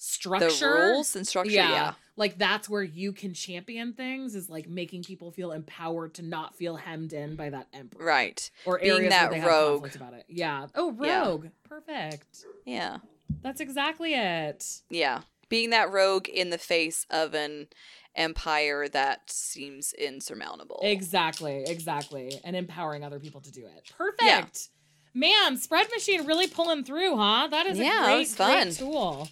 [0.00, 1.50] The rules and structure.
[1.52, 1.92] yeah, Yeah.
[2.16, 6.54] Like that's where you can champion things is like making people feel empowered to not
[6.54, 8.50] feel hemmed in by that emperor Right.
[8.66, 9.94] or Being that rogue.
[9.94, 10.24] about it.
[10.28, 10.66] Yeah.
[10.74, 11.20] Oh, Yeah.
[11.20, 11.46] rogue.
[11.64, 12.44] Perfect.
[12.64, 12.98] Yeah.
[13.42, 14.82] That's exactly it.
[14.90, 15.22] Yeah.
[15.48, 17.68] Being that rogue in the face of an
[18.14, 20.80] empire that seems insurmountable.
[20.82, 21.64] Exactly.
[21.66, 22.38] Exactly.
[22.44, 23.90] And empowering other people to do it.
[23.96, 24.68] Perfect.
[25.12, 27.48] Man, spread machine really pulling through, huh?
[27.50, 29.28] That is Yeah, a great, great tool.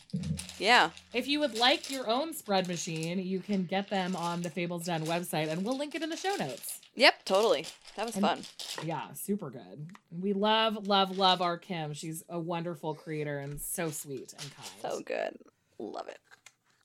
[0.58, 0.90] Yeah.
[1.14, 4.86] If you would like your own spread machine, you can get them on the Fables
[4.86, 6.80] Den website, and we'll link it in the show notes.
[6.96, 7.24] Yep.
[7.24, 7.66] Totally.
[7.94, 8.42] That was And- fun.
[8.84, 9.86] Yeah, super good.
[10.10, 11.94] We love, love, love our Kim.
[11.94, 14.68] She's a wonderful creator and so sweet and kind.
[14.82, 15.38] So good.
[15.78, 16.18] Love it.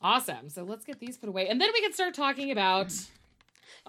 [0.04, 0.50] Awesome.
[0.50, 1.48] So let's get these put away.
[1.48, 2.92] And then we can start talking about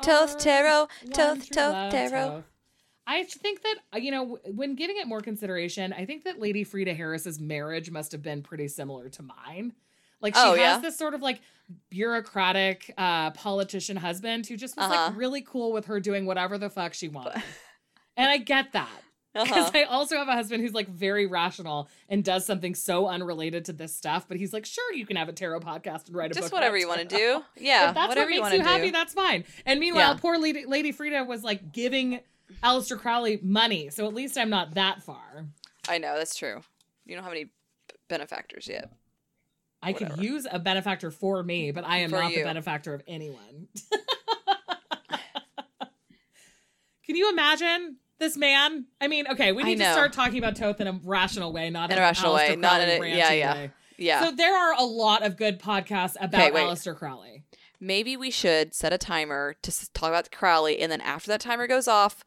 [0.03, 0.89] Thoth Tarot.
[1.13, 2.45] Thoth, Thoth Tarot.
[3.07, 6.65] I think that, uh, you know, when giving it more consideration, I think that Lady
[6.65, 9.75] Frieda Harris's marriage must have been pretty similar to mine.
[10.23, 10.79] Like she Oh, has yeah?
[10.79, 11.41] this sort of like
[11.91, 15.07] bureaucratic uh politician husband who just was Uh-huh.
[15.09, 17.43] like really cool with her doing whatever the fuck she wanted.
[18.17, 18.89] and I get that.
[19.33, 19.79] Because Uh-huh.
[19.79, 23.73] I also have a husband who's like very rational and does something so unrelated to
[23.73, 26.35] this stuff, but he's like, sure, you can have a tarot podcast and write a
[26.35, 26.43] book.
[26.45, 27.43] Just whatever you want to do.
[27.57, 27.89] Yeah.
[27.89, 28.93] if that's whatever what makes want you happy, do.
[28.93, 29.45] that's fine.
[29.67, 30.21] And meanwhile, Yeah.
[30.21, 32.21] poor Lady, Lady Frieda was like giving
[32.63, 35.47] Aleister Crowley money, so at least I'm not that far.
[35.89, 36.17] I know.
[36.17, 36.61] That's true.
[37.05, 37.51] You don't have any
[38.09, 38.91] benefactors yet.
[39.83, 43.03] I could use a benefactor for me, but I am For not the benefactor of
[43.07, 43.69] anyone.
[47.07, 48.87] Can you imagine this man?
[49.01, 51.91] I mean, okay, we need to start talking about Thoth in a rational way, not
[51.93, 53.55] In a rational Aleister way, not in a- yeah, yeah.
[53.55, 53.71] way.
[53.99, 54.23] Yeah.
[54.25, 56.61] So there are a lot of good podcasts about Okay.
[56.63, 57.34] Aleister Crowley.
[57.81, 61.67] Maybe we should set a timer to talk about Crowley, and then after that timer
[61.67, 62.25] goes off,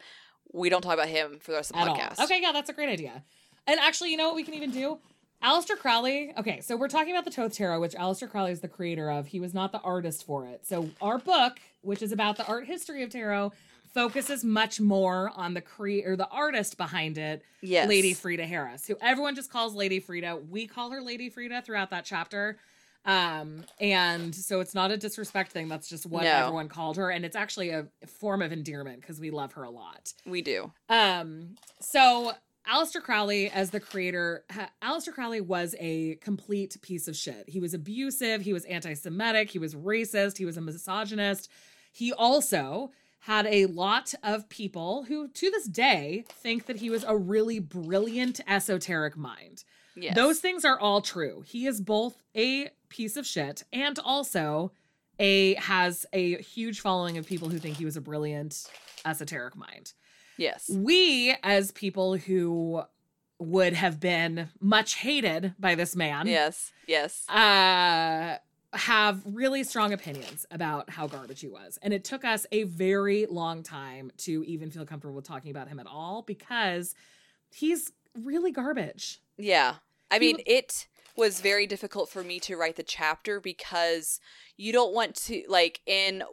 [0.54, 2.20] we don't talk about him for the rest of the at podcast.
[2.20, 2.26] all.
[2.26, 3.24] Okay, yeah, that's a great idea.
[3.66, 5.00] And actually, you know what we can even do?
[5.44, 6.34] Aleister Crowley.
[6.38, 9.28] Okay, so we're talking about the Thoth Tarot, which Aleister Crowley is the creator of.
[9.28, 10.66] He was not the artist for it.
[10.66, 13.52] So our book, which is about the art history of tarot,
[13.94, 17.88] focuses much more on the cre- or the artist behind it, Yes.
[17.88, 20.38] Lady Frieda Harris, who everyone just calls Lady Frieda.
[20.50, 22.58] We call her Lady Frieda throughout that chapter.
[23.08, 25.70] Um, and so it's not a disrespect thing.
[25.70, 26.30] That's just what No.
[26.30, 27.10] everyone called her.
[27.10, 30.14] And it's actually a form of endearment because we love her a lot.
[30.26, 30.72] We do.
[30.90, 32.34] Um, so
[32.70, 37.46] Aleister Crowley, as the creator, ha- Aleister Crowley was a complete piece of shit.
[37.48, 41.50] He was abusive, he was anti Semitic, he was racist, he was a misogynist.
[41.94, 42.92] He also
[43.22, 47.60] had a lot of people who, to this day, think that he was a really
[47.60, 49.64] brilliant esoteric mind.
[50.00, 50.16] Yes.
[50.16, 51.44] Those things are all true.
[51.46, 54.72] He is both a piece of shit and also
[55.20, 58.70] a has a huge following of people who think he was a brilliant
[59.06, 59.94] esoteric mind.
[60.38, 60.70] Yes.
[60.70, 62.84] We as people who
[63.40, 66.72] would have been much hated by this man Yes.
[66.88, 67.28] Yes.
[67.30, 68.38] uh
[68.74, 71.80] have really strong opinions about how garbage he was.
[71.82, 75.80] And it took us a very long time to even feel comfortable talking about him
[75.80, 76.94] at all because
[77.52, 79.22] he's really garbage.
[79.38, 79.76] Yeah.
[80.12, 84.20] I mean, it was very difficult for me to write the chapter because
[84.56, 86.24] you don't want to, like, in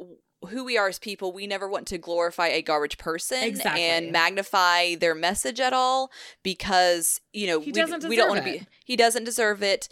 [0.50, 3.82] who we are as people, we never want to glorify a garbage person Exactly.
[3.82, 6.10] and magnify their message at all
[6.42, 9.88] because, you know, He we, we don't want to be, he doesn't deserve it.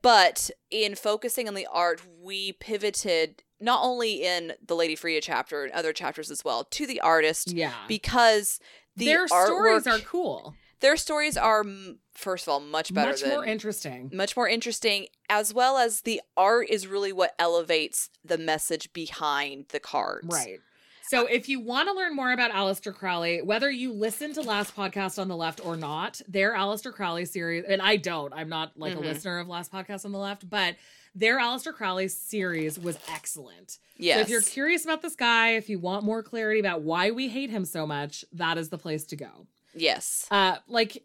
[0.00, 5.62] But in focusing on the art, we pivoted not only in the Lady Frieda chapter
[5.64, 7.74] and other chapters as well to the artist Yeah.
[7.86, 8.60] because
[8.96, 10.54] the Their artwork, stories are cool.
[10.84, 11.64] Their stories are
[12.12, 14.10] first of all much better Much than more interesting.
[14.12, 19.66] much more interesting as well as the art is really what elevates the message behind
[19.70, 20.60] the cards Right.
[21.06, 24.74] So if you want to learn more about Aleister Crowley, whether you listen to last
[24.74, 28.72] podcast on the left or not, their Aleister Crowley series, and I don't, I'm not
[28.78, 28.98] like Mhm.
[28.98, 30.76] a listener of last podcast on the left, but
[31.14, 33.78] their Aleister Crowley series was excellent.
[33.98, 34.16] Yes.
[34.16, 37.28] So if you're curious about this guy, if you want more clarity about why we
[37.28, 39.46] hate him so much, that is the place to go.
[39.74, 40.26] Yes.
[40.30, 41.02] Uh, like,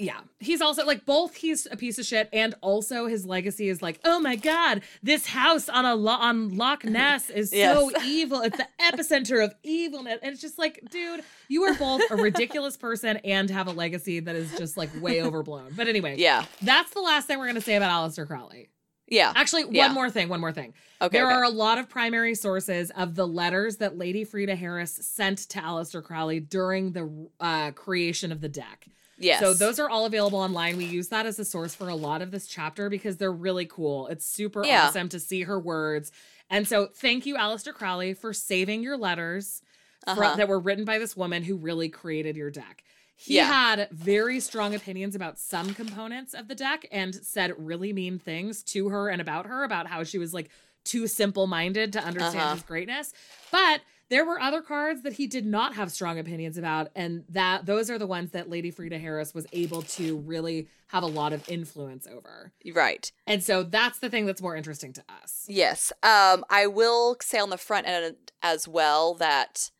[0.00, 1.34] yeah, he's also like both.
[1.34, 5.26] He's a piece of shit, and also his legacy is like, oh my god, this
[5.26, 8.40] house on a lo- on Loch Ness is so evil.
[8.42, 12.76] It's the epicenter of evilness, and it's just like, dude, you are both a ridiculous
[12.76, 15.72] person and have a legacy that is just like way overblown.
[15.76, 16.44] But anyway, Yeah.
[16.62, 18.68] that's the last thing we're gonna say about Aleister Crowley.
[19.10, 19.32] Yeah.
[19.34, 19.86] Actually, Yeah.
[19.86, 20.28] one more thing.
[20.28, 20.74] One more thing.
[21.00, 21.16] Okay.
[21.16, 21.34] there okay.
[21.34, 25.60] are a lot of primary sources of the letters that Lady Frieda Harris sent to
[25.60, 28.86] Aleister Crowley during the uh, creation of the deck.
[29.16, 29.40] yes.
[29.40, 30.76] So those are all available online.
[30.76, 33.66] We use that as a source for a lot of this chapter because they're really
[33.66, 34.06] cool.
[34.08, 34.86] It's super Yeah.
[34.88, 36.10] awesome to see her words.
[36.50, 39.62] And so thank you, Aleister Crowley, for saving your letters
[40.06, 40.36] Uh-huh.
[40.36, 42.82] that were written by this woman who really created your deck.
[43.20, 43.46] He Yeah.
[43.52, 48.62] had very strong opinions about some components of the deck and said really mean things
[48.64, 50.50] to her and about her about how she was like
[50.84, 52.54] too simple minded to understand Uh-huh.
[52.54, 53.12] his greatness.
[53.50, 57.66] But there were other cards that he did not have strong opinions about, and that
[57.66, 61.32] those are the ones that Lady Frieda Harris was able to really have a lot
[61.34, 62.52] of influence over.
[62.72, 63.10] right.
[63.26, 65.44] And so that's the thing that's more interesting to us.
[65.48, 65.92] Yes.
[66.04, 69.70] Um, I will say on the front end as well that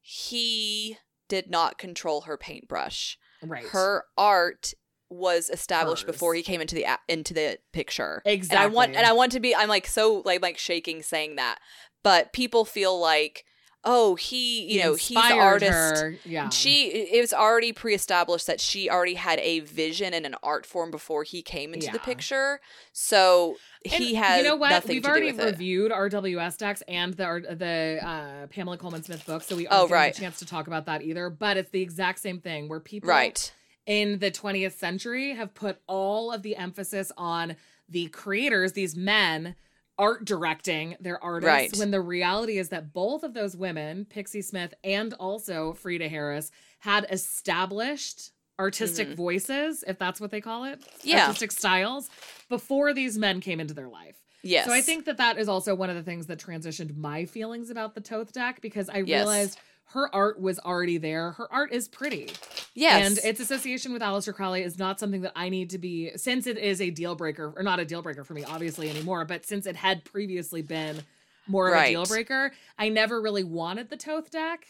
[0.00, 0.96] he
[1.28, 3.18] did not control her paintbrush.
[3.42, 3.64] Right.
[3.66, 4.72] Her art
[5.10, 6.12] was established Hers.
[6.12, 8.22] before he came into the into the picture.
[8.24, 8.56] Exactly.
[8.56, 11.36] And I want and I want to be I'm like so like like shaking saying
[11.36, 11.58] that.
[12.02, 13.44] But people feel like
[13.84, 15.72] oh, he, you He know, he's the artist.
[15.72, 16.14] her.
[16.24, 16.48] Yeah.
[16.48, 20.90] She it was already pre-established that she already had a vision and an art form
[20.90, 22.60] before he came into the picture.
[22.92, 25.36] So he And has you know what we've already it.
[25.38, 29.80] reviewed our ws decks and the the uh pamela colman smith book so we Oh,
[29.80, 30.16] aren't getting right.
[30.16, 33.10] a chance to talk about that either but it's the exact same thing where people
[33.10, 33.52] Right.
[33.84, 39.54] in the 20th century have put all of the emphasis on the creators these men
[39.98, 41.76] art directing their artists Right.
[41.76, 46.50] when the reality is that both of those women pixie smith and also frieda harris
[46.80, 49.14] had established artistic Mhm.
[49.14, 51.22] voices if that's what they call it Yeah.
[51.26, 52.08] artistic styles
[52.48, 54.66] before these men came into their life Yes.
[54.66, 57.70] so I think that that is also one of the things that transitioned my feelings
[57.70, 59.06] about the Thoth deck because I Yes.
[59.06, 59.58] realized
[59.92, 61.32] her art was already there.
[61.32, 62.30] Her art is pretty.
[62.74, 63.06] yes.
[63.06, 66.46] And its association with Aleister Crowley is not something that I need to be, since
[66.46, 69.46] it is a deal breaker, or not a deal breaker for me, obviously, anymore, but
[69.46, 71.02] since it had previously been
[71.46, 74.66] more of a deal breaker, I never really wanted the Thoth deck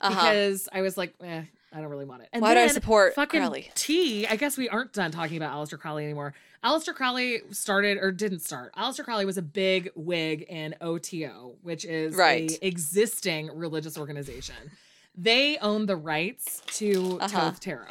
[0.00, 0.14] uh-huh.
[0.14, 2.28] because I was like, eh, I don't really want it.
[2.32, 3.70] And Why do I support fucking Crowley?
[3.74, 4.26] T.
[4.26, 6.34] I guess we aren't done talking about Aleister Crowley anymore.
[6.64, 8.74] Aleister Crowley started or didn't start.
[8.74, 12.50] Aleister Crowley was a big wig in OTO, which is Right.
[12.50, 14.56] a existing religious organization.
[15.14, 17.28] They own the rights to Uh-huh.
[17.50, 17.88] Thoth Tarot.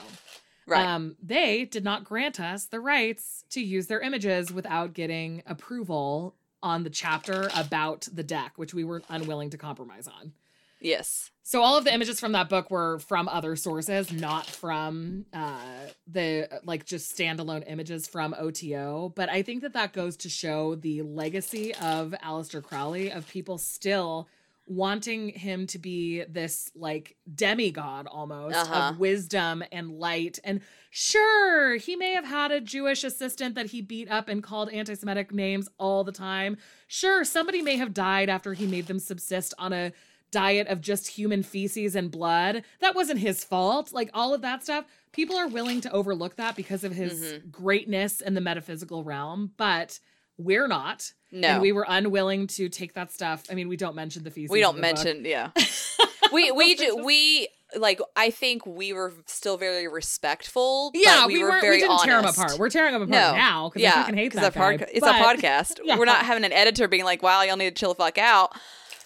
[0.65, 0.85] Right.
[0.85, 6.35] Um, they did not grant us the rights to use their images without getting approval
[6.63, 10.33] on the chapter about the deck, which we were unwilling to compromise on.
[10.79, 11.29] yes.
[11.45, 15.59] So all of the images from that book were from other sources, not from uh,
[16.07, 19.13] the like just standalone images from OTO.
[19.15, 23.57] But I think that that goes to show the legacy of Aleister Crowley of people
[23.57, 24.27] still
[24.65, 28.91] wanting him to be this like demigod almost Uh-huh.
[28.91, 33.81] of wisdom and light and sure he may have had a jewish assistant that he
[33.81, 36.55] beat up and called anti-semitic names all the time
[36.87, 39.91] sure somebody may have died after he made them subsist on a
[40.31, 42.63] diet of just human feces and blood.
[42.79, 43.93] That wasn't his fault.
[43.93, 47.51] Like all of that stuff, people are willing to overlook that because of his Mhm.
[47.51, 49.99] greatness in the metaphysical realm, but
[50.37, 51.13] we're not.
[51.31, 51.47] No.
[51.47, 53.43] And we were unwilling to take that stuff.
[53.49, 54.51] I mean, we don't mention the feces.
[54.51, 54.95] we don't the book.
[54.95, 55.51] mention yeah.
[56.33, 60.91] we we ju- we like I think we were still very respectful.
[60.93, 62.57] but Yeah, we, we, were very We didn't tear them apart.
[62.59, 63.35] We're tearing them apart No.
[63.35, 64.73] now because yeah, I fucking hate that guy.
[64.91, 65.79] it's But- a podcast.
[65.83, 65.97] Yeah.
[65.97, 68.55] We're not having an editor being like, "Wow, y'all need to chill the fuck out."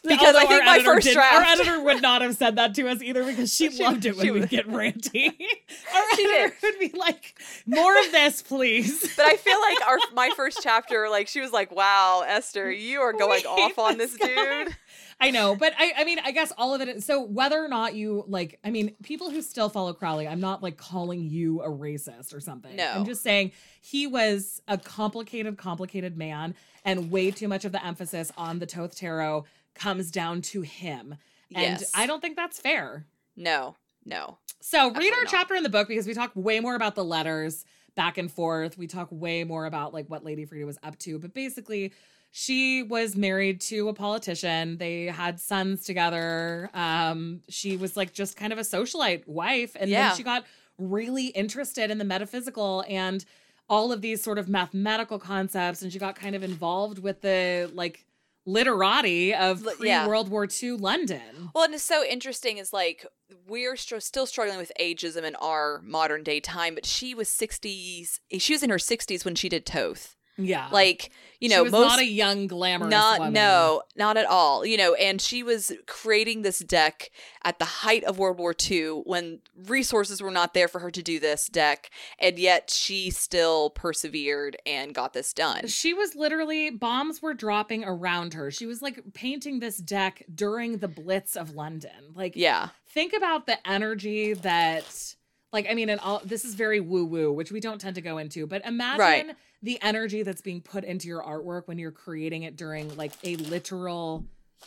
[0.07, 2.87] Because Although I think my first draft, our editor would not have said that to
[2.87, 5.27] us either because she, She- loved it when we get ranty.
[5.95, 6.63] our She editor did.
[6.63, 11.09] would be like, "More of this, please." but I feel like our my first chapter,
[11.09, 14.27] like she was like, "Wow, Esther, you are going off on this guy."
[14.65, 14.75] dude."
[15.19, 17.01] I know, but I, I mean, I guess all of it.
[17.03, 20.61] So whether or not you like, I mean, people who still follow Crowley, I'm not
[20.61, 22.75] like calling you a racist or something.
[22.75, 22.91] No.
[22.91, 23.51] I'm just saying
[23.81, 26.53] he was a complicated, complicated man,
[26.85, 29.45] and way too much of the emphasis on the Thoth Tarot
[29.77, 31.15] comes down to him.
[31.55, 31.91] And Yes.
[31.95, 33.05] I don't think that's fair.
[33.35, 33.75] No,
[34.05, 34.37] no.
[34.59, 35.31] So read our not.
[35.31, 37.63] chapter in the book because we talk way more about the letters
[37.95, 38.77] back and forth.
[38.77, 41.17] We talk way more about like what Lady Frieda was up to.
[41.19, 41.93] But basically,
[42.31, 44.77] she was married to a politician.
[44.77, 46.69] They had sons together.
[46.73, 50.09] Um, she was like just kind of a socialite wife, and Yeah.
[50.09, 50.45] then she got
[50.77, 53.23] really interested in the metaphysical and
[53.69, 57.69] all of these sort of mathematical concepts and she got kind of involved with the
[57.73, 58.05] like
[58.47, 60.07] literati of pre yeah.
[60.07, 61.51] World War II London.
[61.53, 63.05] Well, and it's so interesting is like
[63.47, 68.19] we're str- still struggling with ageism in our modern day time, but she was 60s.
[68.39, 70.15] She was in her 60s when she did Thoth.
[70.37, 70.69] Yeah.
[70.71, 73.33] Like, you she know, was most not a young glamorous not woman.
[73.33, 74.65] no, not at all.
[74.65, 77.09] You know, and she was creating this deck
[77.43, 81.01] at the height of World War II when resources were not there for her to
[81.03, 85.67] do this deck, and yet she still persevered and got this done.
[85.67, 88.49] She was literally bombs were dropping around her.
[88.51, 92.13] She was like painting this deck during the Blitz of London.
[92.15, 92.69] Like Yeah.
[92.87, 95.13] think about the energy that
[95.53, 98.01] like I mean and all this is very woo woo, which we don't tend to
[98.01, 99.35] go into, but imagine Right.
[99.63, 103.35] The energy that's being put into your artwork when you're creating it during like a
[103.37, 104.25] literal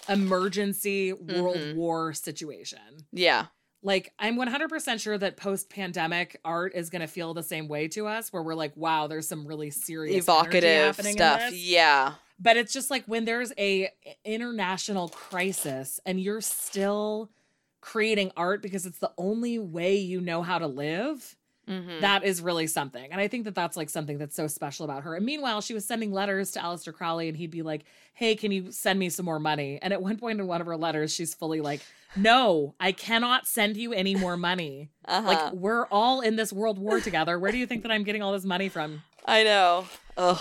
[0.09, 1.74] emergency world Mhm.
[1.76, 2.78] war situation.
[3.12, 3.47] Yeah.
[3.82, 8.07] Like I'm 100% sure that post-pandemic art is going to feel the same way to
[8.07, 11.53] us where we're like wow, there's some really serious Evocative stuff.
[11.53, 12.14] Yeah.
[12.38, 13.91] But it's just like when there's a
[14.24, 17.30] international crisis and you're still
[17.80, 21.36] creating art because it's the only way you know how to live.
[21.70, 22.00] Mhm.
[22.00, 23.12] That is really something.
[23.12, 25.14] And I think that that's like something that's so special about her.
[25.14, 28.50] And meanwhile, she was sending letters to Aleister Crowley and he'd be like, Hey, can
[28.50, 29.78] you send me some more money?
[29.80, 31.80] And at one point in one of her letters, she's fully like,
[32.16, 34.90] No, I cannot send you any more money.
[35.04, 35.26] uh-huh.
[35.26, 37.38] Like, we're all in this world war together.
[37.38, 39.02] Where do you think that I'm getting all this money from?
[39.24, 39.86] I know.
[40.16, 40.38] Ugh.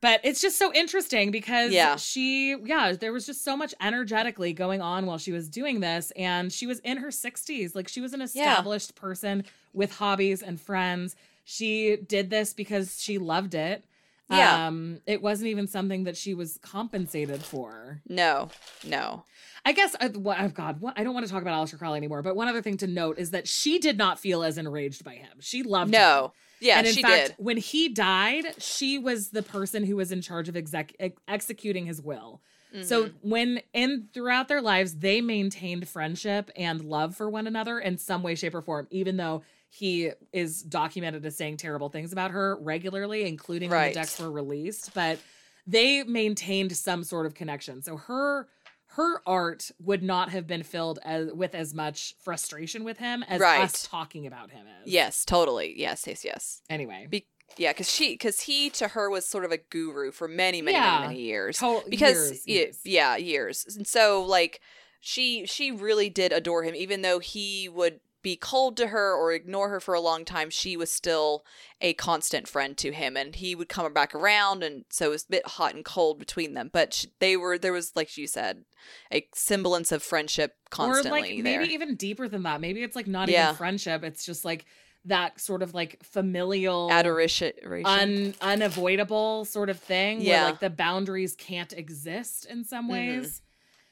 [0.00, 1.96] But it's just so interesting because Yeah.
[1.96, 6.10] she, yeah, there was just so much energetically going on while she was doing this.
[6.16, 7.74] And she was in her 60s.
[7.74, 9.44] Like she was an established person
[9.74, 11.16] with hobbies and friends.
[11.44, 13.84] She did this because she loved it.
[14.30, 14.68] Yeah.
[14.68, 18.00] Um, it wasn't even something that she was compensated for.
[18.08, 18.48] No.
[18.86, 19.24] No.
[19.66, 21.98] I guess, uh, what, oh God, what, I don't want to talk about Aleister Crowley
[21.98, 22.22] anymore.
[22.22, 25.14] But one other thing to note is that she did not feel as enraged by
[25.16, 25.32] him.
[25.40, 25.92] She loved
[26.24, 26.30] him.
[26.60, 27.36] Yeah, and in she fact, did.
[27.38, 31.86] when he died, she was the person who was in charge of exec- ex- executing
[31.86, 32.40] his will.
[32.82, 33.12] So Mhm.
[33.22, 38.22] when in throughout their lives, they maintained friendship and love for one another in some
[38.22, 42.56] way, shape, or form, even though he is documented as saying terrible things about her
[42.60, 44.94] regularly, including when the decks were released.
[44.94, 45.18] But
[45.66, 47.82] they maintained some sort of connection.
[47.82, 48.46] So her
[48.94, 53.40] her art would not have been filled as, with as much frustration with him as
[53.40, 53.62] Right.
[53.62, 54.92] us talking about him is.
[54.92, 55.74] yes, totally.
[55.78, 56.62] Yes, yes, yes.
[56.68, 57.06] Anyway.
[57.08, 57.26] Be-
[57.56, 60.76] Yeah, because she, because he to her was sort of a guru for many, many,
[60.76, 61.00] Yeah.
[61.02, 61.58] many, many years.
[61.58, 62.78] To- because years, yeah, years.
[62.84, 63.76] yeah, years.
[63.76, 64.60] And so like
[65.00, 69.32] she, she really did adore him, even though he would be cold to her or
[69.32, 70.50] ignore her for a long time.
[70.50, 71.44] She was still
[71.80, 75.24] a constant friend to him, and he would come back around, and so it was
[75.24, 76.70] a bit hot and cold between them.
[76.72, 78.64] But they were there was like you said,
[79.12, 81.60] a semblance of friendship constantly or like there.
[81.60, 82.60] maybe even deeper than that.
[82.60, 83.44] Maybe it's like not Yeah.
[83.48, 84.04] even friendship.
[84.04, 84.66] It's just like
[85.06, 87.52] that sort of like familial Adoration.
[87.86, 90.42] un unavoidable sort of thing Yeah.
[90.42, 92.92] where like the boundaries can't exist in some Mhm.
[92.92, 93.42] ways.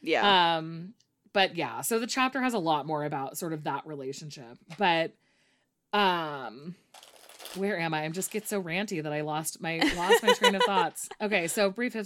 [0.02, 0.56] yeah.
[0.58, 0.94] Um
[1.32, 4.58] but yeah, so the chapter has a lot more about sort of that relationship.
[4.78, 5.12] But
[5.92, 6.74] um
[7.54, 8.04] where am I?
[8.04, 11.08] I'm just get so ranty that I lost my lost my train of thoughts.
[11.20, 11.96] Okay, so brief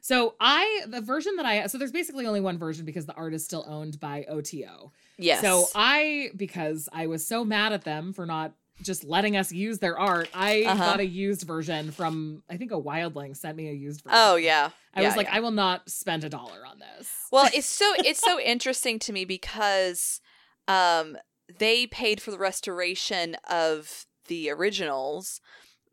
[0.00, 3.34] so I the version that I so there's basically only one version because the art
[3.34, 4.92] is still owned by OTO.
[5.18, 5.40] yes.
[5.40, 8.52] So I because I was so mad at them for not
[8.82, 10.84] just letting us use their art, I Uh-huh.
[10.84, 14.18] got a used version from I think a wildling sent me a used version.
[14.18, 14.70] oh yeah.
[14.94, 15.36] I Yeah, was like, yeah.
[15.36, 17.08] I will not spend a dollar on this.
[17.30, 20.20] Well, it's so it's so interesting to me because
[20.68, 21.16] um
[21.58, 25.40] they paid for the restoration of the originals,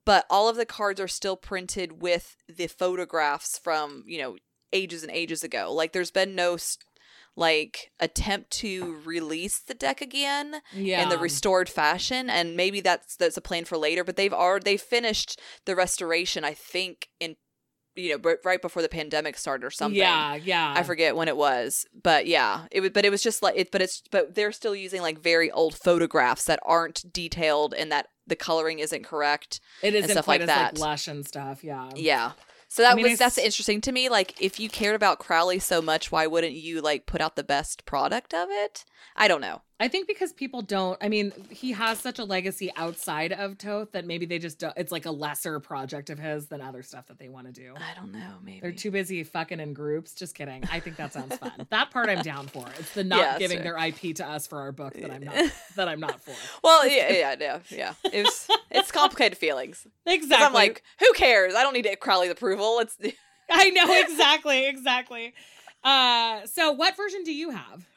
[0.06, 4.38] but all of the cards are still printed with the photographs from, you know,
[4.72, 5.74] ages and ages ago.
[5.74, 6.58] Like there's been no
[7.40, 11.02] like attempt to release the deck again yeah.
[11.02, 14.64] in the restored fashion and maybe that's that's a plan for later but they've already
[14.64, 17.36] they finished the restoration i think in
[17.96, 20.74] you know b- right before the pandemic started or something Yeah, yeah.
[20.76, 22.92] I forget when it was, but yeah, it was.
[22.92, 23.72] But it was just like it.
[23.72, 28.08] But it's but they're still using like very old photographs that aren't detailed and that
[28.28, 29.60] the coloring isn't correct.
[29.82, 30.74] It isn't stuff quite like as that.
[30.76, 31.64] like lush and stuff.
[31.64, 31.90] Yeah.
[31.96, 32.32] Yeah.
[32.70, 34.10] So that I mean, was that's interesting to me.
[34.10, 37.44] Like, if you cared about Crowley so much, why wouldn't you like put out the
[37.44, 38.86] best product of it?
[39.16, 39.64] I don't know.
[39.82, 40.98] I think because people don't.
[41.02, 44.74] I mean, he has such a legacy outside of Thoth that maybe they just don't.
[44.76, 47.74] It's like a lesser project of his than other stuff that they want to do.
[47.78, 48.34] I don't know.
[48.44, 50.14] Maybe They're too busy fucking in groups.
[50.14, 50.64] Just kidding.
[50.70, 51.66] I think that sounds fun.
[51.70, 52.68] that part I'm down for.
[52.78, 55.36] It's the not Yeah, giving their IP to us for our book that I'm not
[55.78, 56.36] that I'm not for.
[56.62, 57.94] Well, yeah, yeah, yeah, yeah.
[58.12, 59.88] It was, it's complicated feelings.
[60.06, 60.46] Exactly.
[60.46, 61.54] I'm like, who cares?
[61.56, 62.80] I don't need Crowley's approval.
[62.80, 62.98] It's
[63.50, 65.34] I know exactly, exactly.
[65.84, 67.88] Uh, so what version do you have?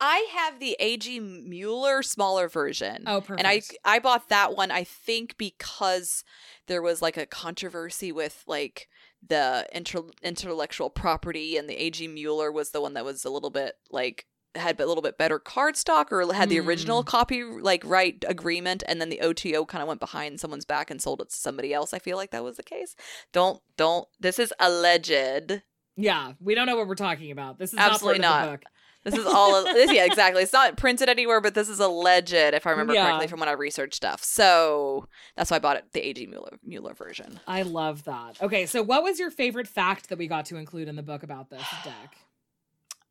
[0.00, 3.04] I have the AG Mueller smaller version.
[3.06, 3.40] Oh, perfect.
[3.40, 6.24] And I I bought that one I think because
[6.68, 8.88] there was like a controversy with like
[9.26, 13.50] the inter- intellectual property and the AG Mueller was the one that was a little
[13.50, 17.06] bit like had a little bit better card stock or had the original Mm.
[17.06, 21.00] copy like right agreement and then the OTO kind of went behind someone's back and
[21.00, 21.94] sold it to somebody else.
[21.94, 22.94] I feel like that was the case.
[23.32, 25.62] Don't don't this is alleged.
[25.96, 27.58] yeah, we don't know what we're talking about.
[27.58, 28.62] This is Absolutely not not.
[29.04, 29.24] Of the book.
[29.24, 30.42] This is all this, yeah, exactly.
[30.42, 33.04] It's not printed anywhere, but this is alleged if I remember Yeah.
[33.06, 34.22] correctly from when I researched stuff.
[34.22, 37.40] So that's why I bought it the AG Mueller Mueller version.
[37.46, 38.40] I love that.
[38.42, 41.22] Okay, so what was your favorite fact that we got to include in the book
[41.22, 42.16] about this deck?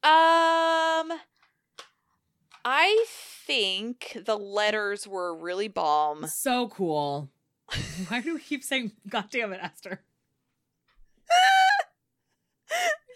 [0.03, 1.11] Um
[2.63, 3.05] I
[3.45, 6.27] think the letters were really bomb.
[6.27, 7.29] So cool.
[8.07, 10.01] Why do we keep saying God damn it, Esther?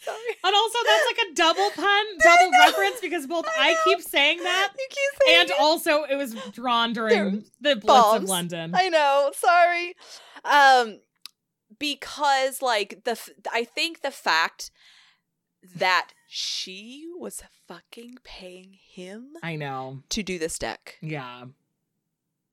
[0.03, 0.17] Sorry.
[0.43, 4.73] And also that's like a double pun, double reference because both I keep saying that
[4.77, 5.55] You keep saying and it.
[5.59, 8.23] also it was drawn during the Blitz of.
[8.23, 8.73] London.
[8.75, 9.31] I know.
[9.35, 9.95] Sorry.
[10.43, 10.99] Um
[11.79, 14.71] because like the f- I think the fact
[15.75, 20.03] that she was fucking paying him I know.
[20.09, 20.95] to do this deck.
[21.01, 21.45] Yeah.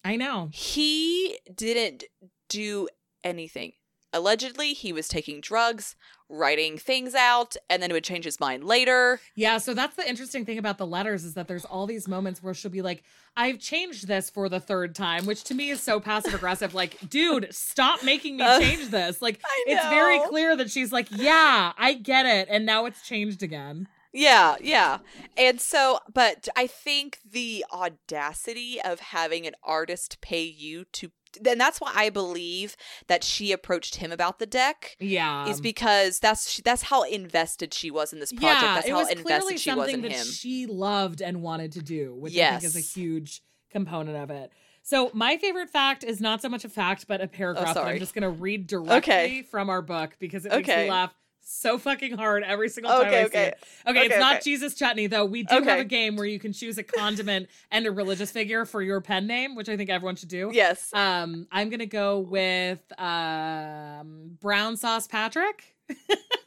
[0.04, 0.48] I know.
[0.52, 2.04] He didn't
[2.48, 2.88] do
[3.22, 3.72] anything.
[4.12, 5.96] Allegedly, he was taking drugs,
[6.28, 9.20] writing things out, and then would change his mind later.
[9.34, 12.42] Yeah, so that's the interesting thing about the letters is that there's all these moments
[12.42, 13.04] where she'll be like,
[13.36, 16.74] I've changed this for the third time, which to me is so passive aggressive.
[16.74, 19.22] Like, dude, stop making me Uh, change this.
[19.22, 22.48] Like, it's very clear that she's like, yeah, I get it.
[22.50, 23.88] And now it's changed again.
[24.14, 24.98] Yeah, yeah.
[25.38, 31.10] And so, but I think the audacity of having an artist pay you to
[31.40, 32.76] then that's why I believe
[33.08, 35.48] that she approached him about the deck Yeah.
[35.48, 38.62] is because that's that's how invested she was in this project.
[38.62, 40.26] yeah, that's it how was clearly invested she was something in that him.
[40.26, 44.52] she loved and wanted to do, which I think is a huge component of it.
[44.82, 47.96] So my favorite fact is not so much a fact, but a paragraph that I'm
[47.96, 49.42] Oh, just going to read directly Okay.
[49.42, 50.84] from our book because it makes Okay.
[50.84, 51.14] me laugh
[51.44, 53.44] so fucking hard every single time Okay, I see okay.
[53.48, 53.64] it.
[53.86, 54.42] Okay, it's not okay.
[54.44, 55.24] Jesus chutney though.
[55.24, 58.64] We do have a game where you can choose a condiment and a religious figure
[58.64, 60.50] for your pen name, which I think everyone should do.
[60.52, 60.92] yes.
[60.94, 65.76] Um, I'm gonna go with um brown sauce Patrick.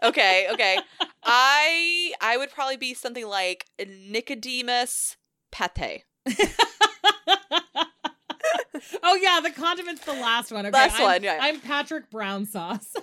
[0.04, 0.78] Okay, okay.
[1.24, 5.18] I I would probably be something like Nicodemus
[5.52, 6.04] Pate.
[9.02, 10.66] oh yeah, the condiment's the last one.
[10.66, 11.40] Okay, Last I'm, one, yeah.
[11.42, 12.94] I'm Patrick Brown sauce.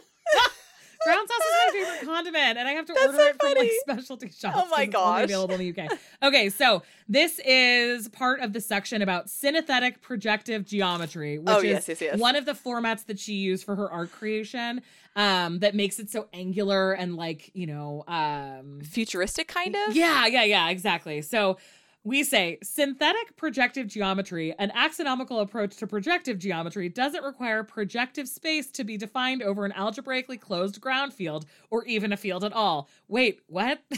[1.04, 3.54] Brown sauce is my favorite condiment, and I have to That's order so it from
[3.58, 4.56] like specialty shops.
[4.58, 5.24] Oh my 'cause it's only gosh.
[5.24, 5.98] available in the UK.
[6.22, 11.64] Okay, so this is part of the section about synthetic projective geometry, which Oh, is
[11.64, 12.18] yes, yes, yes.
[12.18, 14.82] one of the formats that she used for her art creation.
[15.14, 19.94] Um, that makes it so angular and like you know, um, Futuristic kind of?
[19.94, 21.20] yeah, yeah, yeah, exactly.
[21.20, 21.58] So
[22.04, 28.70] we say synthetic projective geometry, an axonomical approach to projective geometry, doesn't require projective space
[28.72, 32.88] to be defined over an algebraically closed ground field or even a field at all.
[33.06, 33.80] Wait, what?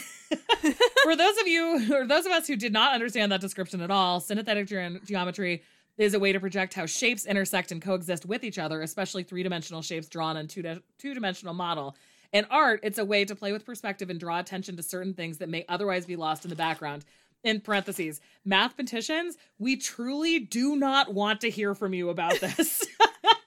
[1.03, 3.91] For those of you or those of us who did not understand that description at
[3.91, 5.63] all, synthetic ge- geometry
[5.97, 9.81] is a way to project how shapes intersect and coexist with each other, especially three-dimensional
[9.81, 10.63] shapes drawn on two
[10.99, 11.97] two-dimensional model.
[12.35, 15.39] In art, it's a way to play with perspective and draw attention to certain things
[15.39, 17.05] that may otherwise be lost in the background.
[17.45, 22.85] In parentheses, mathematicians, we truly do not want to hear from you about this.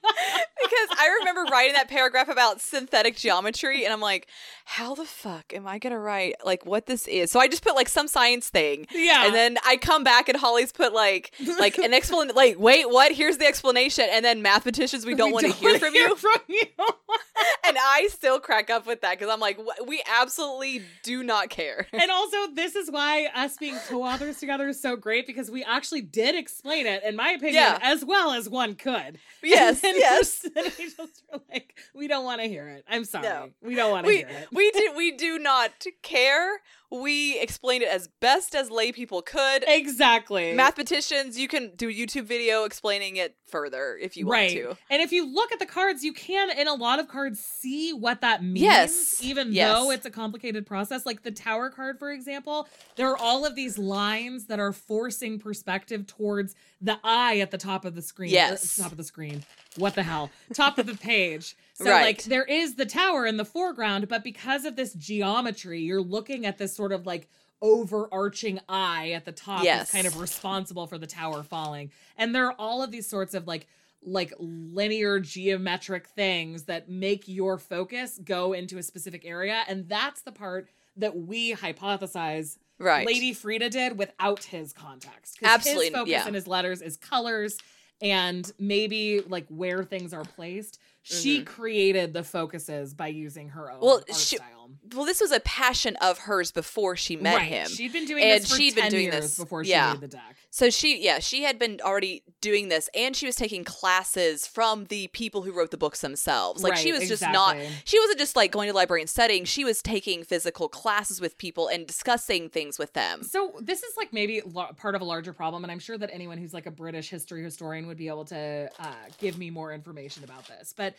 [0.70, 4.26] because I remember writing that paragraph about synthetic geometry, and I'm like,
[4.64, 7.30] how the fuck am I gonna write like what this is?
[7.30, 9.26] So I just put like some science thing, yeah.
[9.26, 12.36] and then I come back and Holly's put like like an explanation.
[12.36, 13.12] Like, wait, what?
[13.12, 16.62] Here's the explanation, and then mathematicians, we don't want to hear from you, from you.
[17.66, 21.86] and I still crack up with that because I'm like, we absolutely do not care.
[21.92, 26.00] and also, this is why us being co-authors together is so great because we actually
[26.02, 27.78] did explain it, in my opinion, Yeah.
[27.82, 29.18] as well as one could.
[29.42, 30.44] yes, And yes.
[30.78, 32.84] we just- we were like, we don't want to hear it.
[32.88, 33.24] I'm sorry.
[33.24, 33.50] No.
[33.62, 34.48] We don't want to hear it.
[34.52, 36.60] we do we do not care.
[36.90, 39.62] We explained it as best as lay people could.
[39.66, 40.54] Exactly.
[40.54, 44.64] Mathematicians, you can do a YouTube video explaining it further if you right.
[44.64, 44.82] want to.
[44.90, 47.92] And if you look at the cards, you can, in a lot of cards, see
[47.92, 48.60] what that means.
[48.62, 49.22] Yes.
[49.22, 49.70] Even Yes.
[49.74, 51.04] though it's a complicated process.
[51.04, 52.66] Like the tower card, for example,
[52.96, 57.58] there are all of these lines that are forcing perspective towards the eye at the
[57.58, 58.30] top of the screen.
[58.30, 58.76] or Yes.
[58.76, 59.44] top of the screen.
[59.76, 60.30] What the hell?
[60.54, 61.54] top of the page.
[61.78, 62.02] So, Right.
[62.02, 66.44] like, there is the tower in the foreground, but because of this geometry, you're looking
[66.44, 67.28] at this sort of like
[67.62, 69.90] overarching eye at the top Yes.
[69.92, 71.90] kind of responsible for the tower falling.
[72.16, 73.66] And there are all of these sorts of like
[74.00, 80.20] like linear geometric things that make your focus go into a specific area and that's
[80.22, 83.04] the part that we hypothesize right.
[83.08, 85.38] Lady Frieda did without his context.
[85.42, 86.28] Absolutely, His focus yeah.
[86.28, 87.58] in his letters is colors
[88.00, 90.78] and maybe like where things are placed.
[91.02, 93.86] She created the focuses by using her own Mm-hmm.
[93.86, 94.57] Well, art she- style.
[94.94, 97.48] Well, this was a passion of hers before she met right.
[97.48, 97.68] him.
[97.68, 99.92] She'd been doing And this for she'd been 10 doing years this- before she yeah.
[99.92, 100.36] made the deck.
[100.50, 104.86] So she, yeah, she had been already doing this, and she was taking classes from
[104.86, 106.62] the people who wrote the books themselves.
[106.62, 109.10] Like she Right, was just not, she wasn't just like going to the library and
[109.10, 109.44] studying.
[109.44, 113.22] She was taking physical classes with people and discussing things with them.
[113.24, 116.10] So this is like maybe lo- part of a larger problem, and I'm sure that
[116.12, 119.72] anyone who's like a British history historian would be able to uh, give me more
[119.72, 120.72] information about this.
[120.76, 120.94] But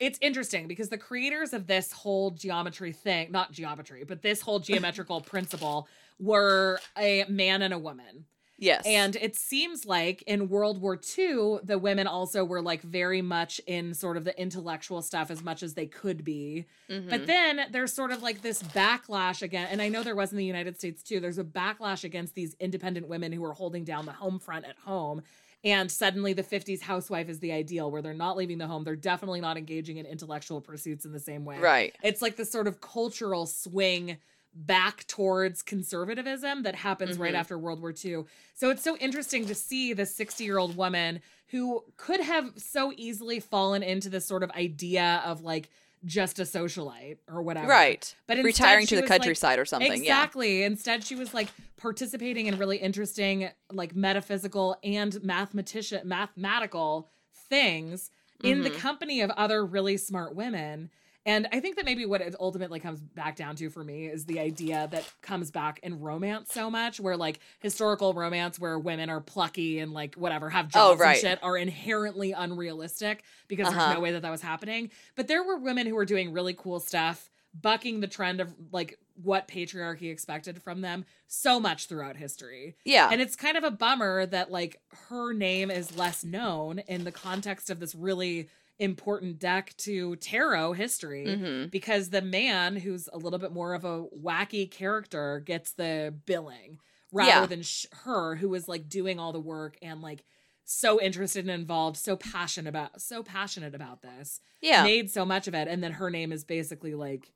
[0.00, 4.58] it's interesting because the creators of this whole geometry thing, not geometry, but this whole
[4.70, 5.88] geometrical principle
[6.18, 8.26] were a man and a woman.
[8.56, 13.20] Yes, And it seems like in World War II, the women also were like very
[13.20, 16.64] much in sort of the intellectual stuff as much as they could be.
[16.88, 17.10] Mhm.
[17.10, 20.38] But then there's sort of like this backlash again, and I know there was in
[20.38, 21.18] the United States too.
[21.18, 24.76] There's a backlash against these independent women who are holding down the home front at
[24.78, 25.22] home.
[25.64, 28.84] And suddenly the 50s housewife is the ideal where they're not leaving the home.
[28.84, 31.58] They're definitely not engaging in intellectual pursuits in the same way.
[31.58, 34.18] right, It's like this sort of cultural swing
[34.56, 37.38] back towards conservatism that happens right Mhm.
[37.38, 38.24] after World War II.
[38.54, 42.92] So it's so interesting to see this 60 year old woman who could have so
[42.96, 45.70] easily fallen into this sort of idea of like
[46.04, 47.68] just a socialite or whatever.
[47.68, 48.14] right.
[48.26, 49.90] But Retiring to the was, like- countryside or something.
[49.92, 50.62] Yeah, Exactly.
[50.62, 57.10] Instead, she was like participating in really interesting, like metaphysical and mathematician mathematical
[57.48, 58.10] things
[58.42, 58.78] in the Mhm.
[58.78, 60.90] company of other really smart women.
[61.26, 64.26] And I think that maybe what it ultimately comes back down to for me is
[64.26, 69.08] the idea that comes back in romance so much, where like historical romance, where women
[69.08, 71.12] are plucky and like whatever have Oh, jobs right.
[71.12, 73.78] and shit, are inherently unrealistic because Uh-huh.
[73.78, 74.90] there's no way that that was happening.
[75.16, 78.98] But there were women who were doing really cool stuff, bucking the trend of like
[79.22, 82.74] what patriarchy expected from them so much throughout history.
[82.84, 87.04] yeah, And it's kind of a bummer that like her name is less known in
[87.04, 88.48] the context of this really
[88.78, 91.70] important deck to tarot history Mhm.
[91.70, 96.78] because the man who's a little bit more of a wacky character gets the billing
[97.12, 97.46] rather Yeah.
[97.46, 100.24] than sh- her who is like doing all the work and like
[100.64, 104.82] so interested and involved so passionate about so passionate about this yeah.
[104.82, 107.32] made so much of it and then her name is basically like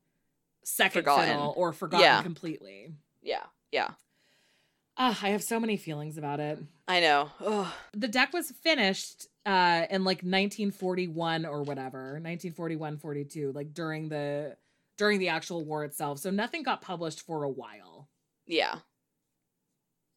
[0.65, 1.29] second Forgotten.
[1.29, 2.23] fiddle or forgotten Yeah.
[2.23, 3.91] completely Yeah, yeah.
[5.01, 6.59] I have so many feelings about it.
[6.89, 7.31] I know.
[7.45, 7.69] Ugh.
[7.93, 14.57] the deck was finished uh in like 1941 or whatever 1941 42 like during the
[14.97, 16.19] during the actual war itself.
[16.19, 18.09] So nothing got published for a while.
[18.47, 18.77] Yeah.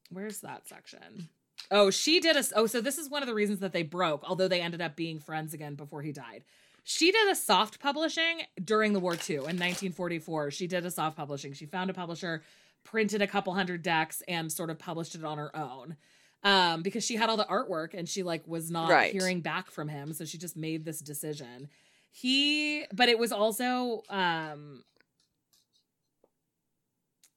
[0.10, 1.30] where's that section?
[1.70, 4.24] Oh she did a oh so this is one of the reasons that they broke
[4.28, 6.44] although they ended up being friends again before he died.
[6.84, 11.16] She did a soft publishing during the war too in 1944 she did a soft
[11.16, 11.54] publishing.
[11.54, 12.42] She found a publisher
[12.84, 15.96] printed a couple hundred decks and sort of published it on her own.
[16.44, 19.12] Um because she had all the artwork and she like was not Right.
[19.12, 21.70] hearing back from him so she just made this decision.
[22.12, 24.84] He but it was also um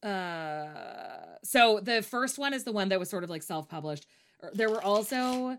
[0.02, 4.06] uh so the first one is the one that was sort of like self-published.
[4.42, 5.58] Er, there were also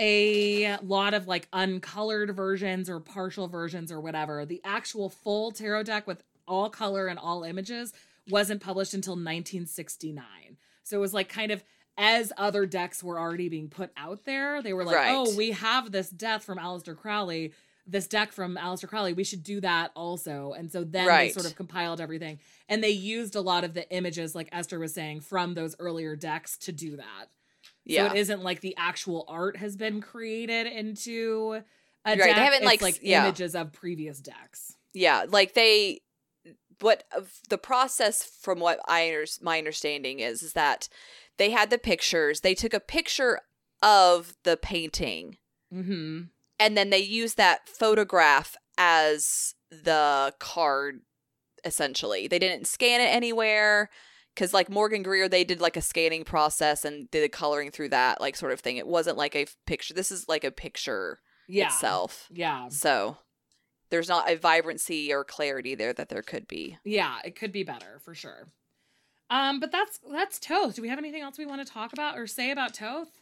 [0.00, 4.44] a lot of like uncolored versions or partial versions or whatever.
[4.46, 7.92] The actual full tarot deck with all color and all images
[8.30, 10.24] wasn't published until 1969
[10.82, 11.62] so it was like kind of
[11.98, 15.12] as other decks were already being put out there they were like Right.
[15.14, 17.52] oh we have this death from Aleister Crowley
[17.86, 20.52] this deck from Aleister Crowley, we should do that also.
[20.52, 21.28] And so then Right.
[21.34, 22.38] they sort of compiled everything.
[22.68, 26.14] And they used a lot of the images, like Esther was saying, from those earlier
[26.14, 27.26] decks to do that.
[27.84, 28.06] Yeah.
[28.10, 31.62] So it isn't like the actual art has been created into
[32.04, 32.36] a Right, deck.
[32.36, 33.24] they haven't, It's like, like yeah.
[33.24, 34.76] images of previous decks.
[34.94, 36.00] yeah like they
[36.80, 37.04] what
[37.48, 40.88] the process from what i my understanding is is that
[41.36, 43.40] they had the pictures they took a picture
[43.82, 45.36] of the painting
[45.72, 46.22] Mm-hmm.
[46.58, 51.00] and then they used that photograph as the card
[51.64, 53.88] essentially they didn't scan it anywhere
[54.34, 57.90] because like morgan greer they did like a scanning process and did the coloring through
[57.90, 61.20] that like sort of thing it wasn't like a picture this is like a picture
[61.46, 61.66] Yeah.
[61.66, 62.68] itself Yeah.
[62.68, 63.18] so
[63.90, 67.62] there's not a vibrancy or clarity there that there could be Yeah, it could be
[67.62, 68.48] better for sure.
[69.28, 70.74] Um, but that's that's Thoth.
[70.76, 73.20] Do we have anything else we want to talk about or say about Thoth?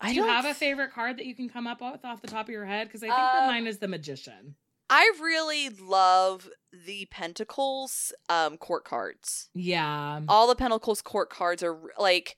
[0.00, 2.28] I Do you have a favorite card that you can come up with off the
[2.28, 2.88] top of your head?
[2.88, 4.56] Because I think that Uh, mine is the Magician.
[4.90, 9.48] I really love the Pentacles um court cards.
[9.54, 10.20] Yeah.
[10.28, 12.36] All the Pentacles court cards are like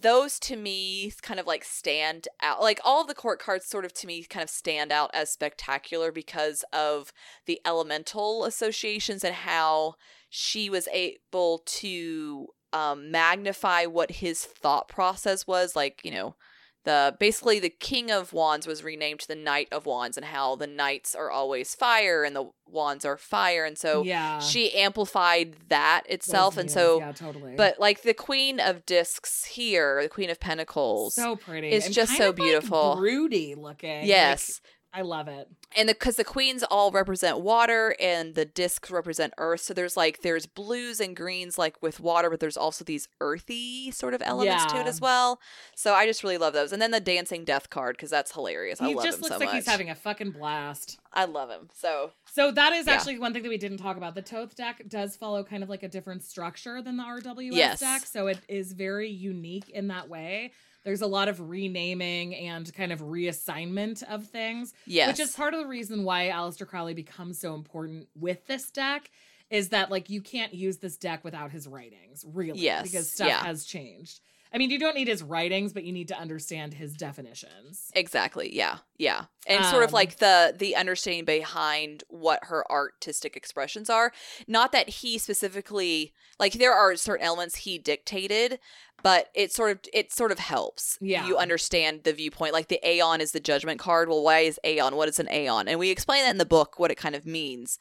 [0.00, 2.60] those to me kind of like stand out.
[2.60, 6.10] Like all the court cards sort of to me kind of stand out as spectacular
[6.12, 7.12] because of
[7.46, 9.94] the elemental associations and how
[10.28, 15.74] she was able to um, magnify what his thought process was.
[15.74, 16.36] Like, you know,
[16.84, 20.56] the basically the king of wands was renamed to the knight of wands and how
[20.56, 24.38] the knights are always fire and the wands are fire and so yeah.
[24.38, 26.74] she amplified that those itself and views.
[26.74, 27.54] so yeah, totally.
[27.56, 31.68] but like the queen of discs here the queen of pentacles so pretty.
[31.68, 32.96] it's just so of, like, beautiful.
[32.96, 34.00] broody looking.
[34.00, 34.60] Like, yes
[34.92, 35.48] I love it.
[35.76, 40.22] and because the, queens all represent water and the discs represent earth so there's like
[40.22, 44.64] there's blues and greens like with water but there's also these earthy sort of elements
[44.66, 45.38] to it as well
[45.76, 48.80] so i just really love those and then the dancing death card because that's hilarious
[48.80, 50.98] i He love just him looks so like much he's having a fucking blast.
[51.12, 52.94] i love him so So that is Yeah.
[52.94, 54.14] actually one thing that we didn't talk about.
[54.14, 57.80] The Thoth deck does follow kind of like a different structure than the RWS Yes.
[57.80, 60.52] deck, so it is very unique in that way.
[60.84, 65.54] There's a lot of renaming and kind of reassignment of things, yes which is part
[65.54, 69.10] of the reason why Aleister Crowley becomes so important with this deck.
[69.50, 72.60] Is that like you can't use this deck without his writings, really?
[72.60, 73.44] Yes, because stuff yeah.
[73.44, 74.20] has changed.
[74.52, 77.90] I mean, you don't need his writings, but you need to understand his definitions.
[77.94, 78.54] Exactly.
[78.54, 78.78] Yeah.
[78.98, 79.26] Yeah.
[79.46, 84.12] And sort of Um, like the the understanding behind what her artistic expressions are.
[84.46, 88.58] Not that he specifically like there are certain elements he dictated,
[89.02, 90.98] but it sort of it sort of helps.
[91.00, 91.26] Yeah.
[91.26, 92.52] You understand the viewpoint.
[92.52, 94.08] Like the Aeon is the judgment card.
[94.08, 94.96] Well, why is Aeon?
[94.96, 95.68] What is an Aeon?
[95.68, 97.78] And we explain that in the book what it kind of means.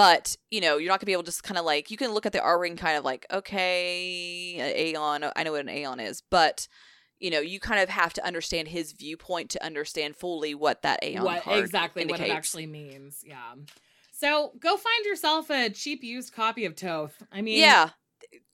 [0.00, 2.12] But you know, you're not gonna be able to just kind of like you can
[2.12, 5.30] look at the R ring kind of like okay, Aeon.
[5.36, 6.66] I know what an Aeon is, but
[7.18, 11.04] you know, you kind of have to understand his viewpoint to understand fully what that
[11.04, 13.22] Aeon what card exactly what it actually means.
[13.26, 13.52] Yeah.
[14.10, 17.22] So go find yourself a cheap used copy of Thoth.
[17.30, 17.90] I mean, Yeah,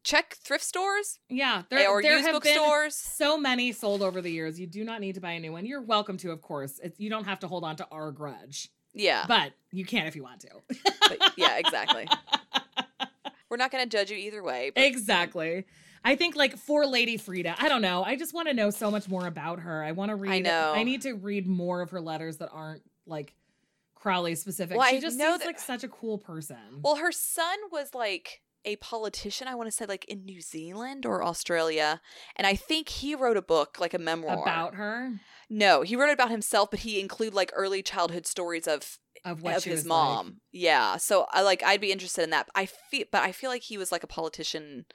[0.03, 1.63] check thrift stores yeah.
[1.71, 2.97] There, or there used have been bookstores.
[2.97, 4.59] so many sold over the years.
[4.59, 5.65] You do not need to buy a new one.
[5.65, 6.81] You're welcome to, of course.
[6.83, 10.17] It's, you don't have to hold on to our grudge, Yeah, but you can if
[10.17, 10.49] you want to.
[11.09, 12.09] but- yeah, exactly.
[13.49, 14.73] We're not going to judge you either way.
[14.75, 15.67] But exactly.
[16.05, 18.03] I think like for Lady Frieda, I don't know.
[18.03, 19.85] I just want to know so much more about her.
[19.85, 20.33] I want to read.
[20.33, 20.73] I know.
[20.75, 23.35] I need to read more of her letters that aren't like
[23.95, 24.77] Crowley specific.
[24.77, 26.57] Well, she I just know seems that- like such a cool person.
[26.83, 29.49] Well, her son was like a politician.
[29.49, 32.03] I want to say like in New Zealand or Australia,
[32.35, 35.13] and I think he wrote a book, like a memoir about her
[35.49, 39.45] No, he wrote it about himself, but he included like early childhood stories of of
[39.45, 40.27] of his mom.
[40.27, 40.35] like.
[40.53, 42.49] Yeah, so I like I'd be interested in that.
[42.55, 44.87] I feel, but I feel like he was like a politician.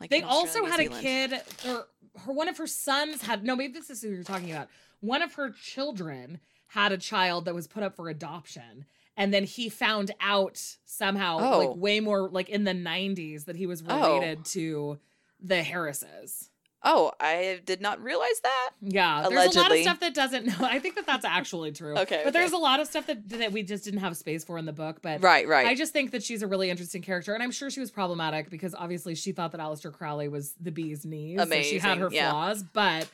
[0.00, 1.32] Like They also had a kid,
[1.66, 1.86] or
[2.24, 3.56] her one of her sons had no.
[3.56, 4.68] Maybe this is who you're talking about.
[5.00, 8.84] One of her children had a child that was put up for adoption,
[9.18, 11.58] and then he found out somehow, Oh.
[11.58, 14.14] like way more, like in the '90s, that he was Oh.
[14.14, 14.98] related to
[15.40, 16.48] the Harrises.
[16.84, 18.70] Oh, I did not realize that.
[18.80, 20.46] Yeah, there's a lot of stuff that doesn't.
[20.46, 20.54] know.
[20.60, 21.96] I think that that's actually true.
[21.98, 24.56] Okay, but there's a lot of stuff that that we just didn't have space for
[24.58, 25.02] in the book.
[25.02, 25.66] But Right, right.
[25.66, 28.48] I just think that she's a really interesting character, and I'm sure she was problematic
[28.48, 31.40] because obviously she thought that Aleister Crowley was the bee's knees.
[31.42, 32.30] so she had her yeah.
[32.30, 33.08] flaws, but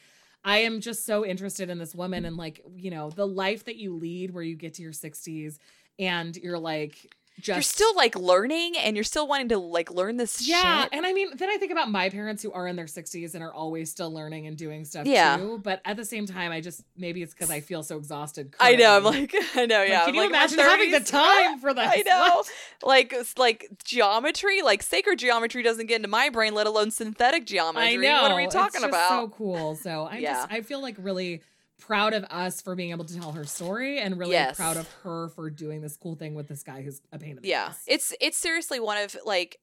[0.45, 3.77] I am just so interested in this woman and like you know the life that
[3.77, 5.57] you lead, where you get to your 60s
[5.99, 10.17] and you're like just you're still like learning, and you're still wanting to like learn
[10.19, 10.47] this.
[10.47, 10.91] yeah, shit.
[10.93, 13.43] and I mean, then I think about my parents who are in their 60s and
[13.43, 15.37] are always still learning and doing stuff Yeah.
[15.39, 15.59] too.
[15.61, 18.55] But at the same time, I just maybe it's because I feel so exhausted.
[18.61, 18.97] I know.
[18.99, 19.79] I'm like, I know.
[19.79, 20.01] Like, Yeah.
[20.05, 22.45] can I'm you like, imagine having the time for that I know.
[22.87, 27.95] like, like geometry, like sacred geometry doesn't get into my brain, let alone synthetic geometry.
[27.95, 28.23] I know.
[28.23, 29.09] What are we It's talking just about?
[29.09, 29.75] So cool.
[29.75, 30.35] So I Yeah.
[30.35, 31.43] just I feel like really
[31.81, 34.57] proud of us for being able to tell her story and really Yes.
[34.57, 37.43] proud of her for doing this cool thing with this guy who's a pain in
[37.43, 37.83] the yeah ass.
[37.87, 39.59] it's it's seriously one of like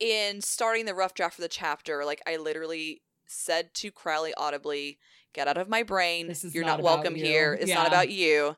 [0.00, 4.98] in starting the rough draft for the chapter like i literally said to crowley audibly
[5.34, 7.86] get out of my brain This is you're not not, welcome you." here it's not
[7.86, 8.56] about you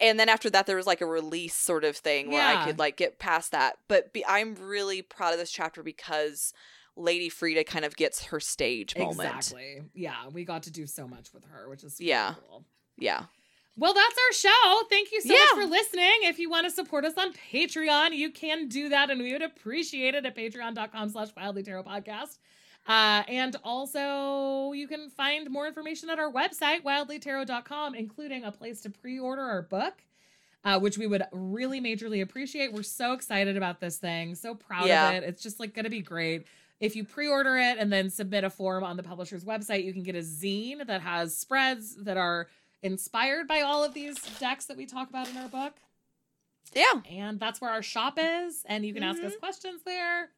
[0.00, 2.60] and then after that there was like a release sort of thing where Yeah.
[2.62, 6.52] i could like get past that but be, i'm really proud of this chapter because
[6.96, 9.82] lady frieda kind of gets her stage moment Exactly.
[9.94, 12.34] Yeah, we got to do so much with her, which is Yeah.
[12.48, 12.64] cool.
[12.98, 13.24] yeah
[13.74, 14.82] Well, that's our show.
[14.90, 15.38] Thank you so Yeah.
[15.40, 16.12] much for listening.
[16.24, 19.40] If you want to support us on Patreon, you can do that, and we would
[19.40, 22.38] appreciate it at patreon.com slash wildly tarot podcast.
[22.86, 28.80] Uh, and also, you can find more information at our website, wildlytarot.com, including a place
[28.82, 29.94] to pre order our book,
[30.64, 32.72] uh, which we would really majorly appreciate.
[32.72, 35.10] We're so excited about this thing, so proud Yeah.
[35.12, 35.26] of it.
[35.28, 36.44] It's just like going to be great.
[36.82, 39.92] If you pre order it and then submit a form on the publisher's website, you
[39.92, 42.48] can get a zine that has spreads that are
[42.82, 45.74] inspired by all of these decks that we talk about in our book.
[46.74, 48.64] yeah And that's where our shop is.
[48.66, 49.38] And you can ask us mm-hmm.
[49.38, 50.30] questions there.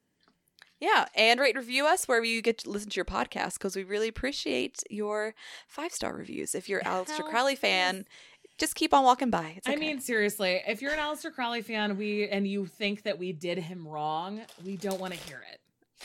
[0.81, 3.85] Yeah, and rate review us wherever you get to listen to your podcast because we
[3.85, 5.35] really appreciate your
[5.67, 6.55] five star reviews.
[6.55, 8.05] If you're an Aleister Crowley fan,
[8.59, 9.55] just keep on walking by.
[9.57, 13.19] It's I mean, seriously, if you're an Aleister Crowley fan, we and you think that
[13.19, 15.61] we did him wrong, we don't want to hear it.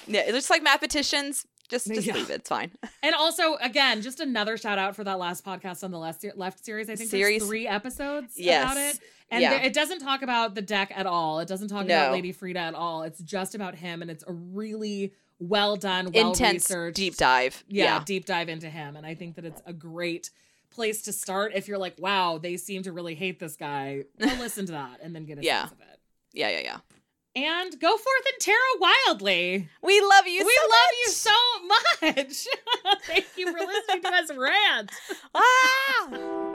[0.08, 1.46] Yeah, it's just like mathematicians.
[1.70, 2.16] Just, just Yeah.
[2.16, 2.34] leave it.
[2.36, 2.72] It's fine.
[3.04, 6.66] And also, again, just another shout out for that last podcast on the left, left
[6.66, 6.90] series.
[6.90, 7.40] I think Series.
[7.42, 8.64] there's three episodes Yes.
[8.64, 9.00] about it.
[9.32, 9.50] And Yeah.
[9.52, 11.40] there- it doesn't talk about the deck at all.
[11.40, 11.96] It doesn't talk No.
[11.96, 13.04] about Lady Frieda at all.
[13.04, 17.64] It's just about him, and it's a really well done, well Intense researched deep dive.
[17.68, 18.04] yeah, Yeah.
[18.04, 18.96] deep dive into him.
[18.96, 20.32] And I think that it's a great
[20.72, 24.04] place to start if you're like, wow, they seem to really hate this guy.
[24.20, 25.62] Go listen to that and then get a Yeah.
[25.62, 26.00] sense of it.
[26.34, 26.78] Yeah, yeah, yeah.
[27.40, 28.58] And go forth and tarot
[29.08, 29.70] wildly.
[29.82, 30.46] We love you.
[30.46, 32.18] we so love much.
[32.18, 32.48] you so
[32.88, 32.98] much.
[33.06, 34.92] Thank you for listening to us rant.
[35.34, 36.46] Ah!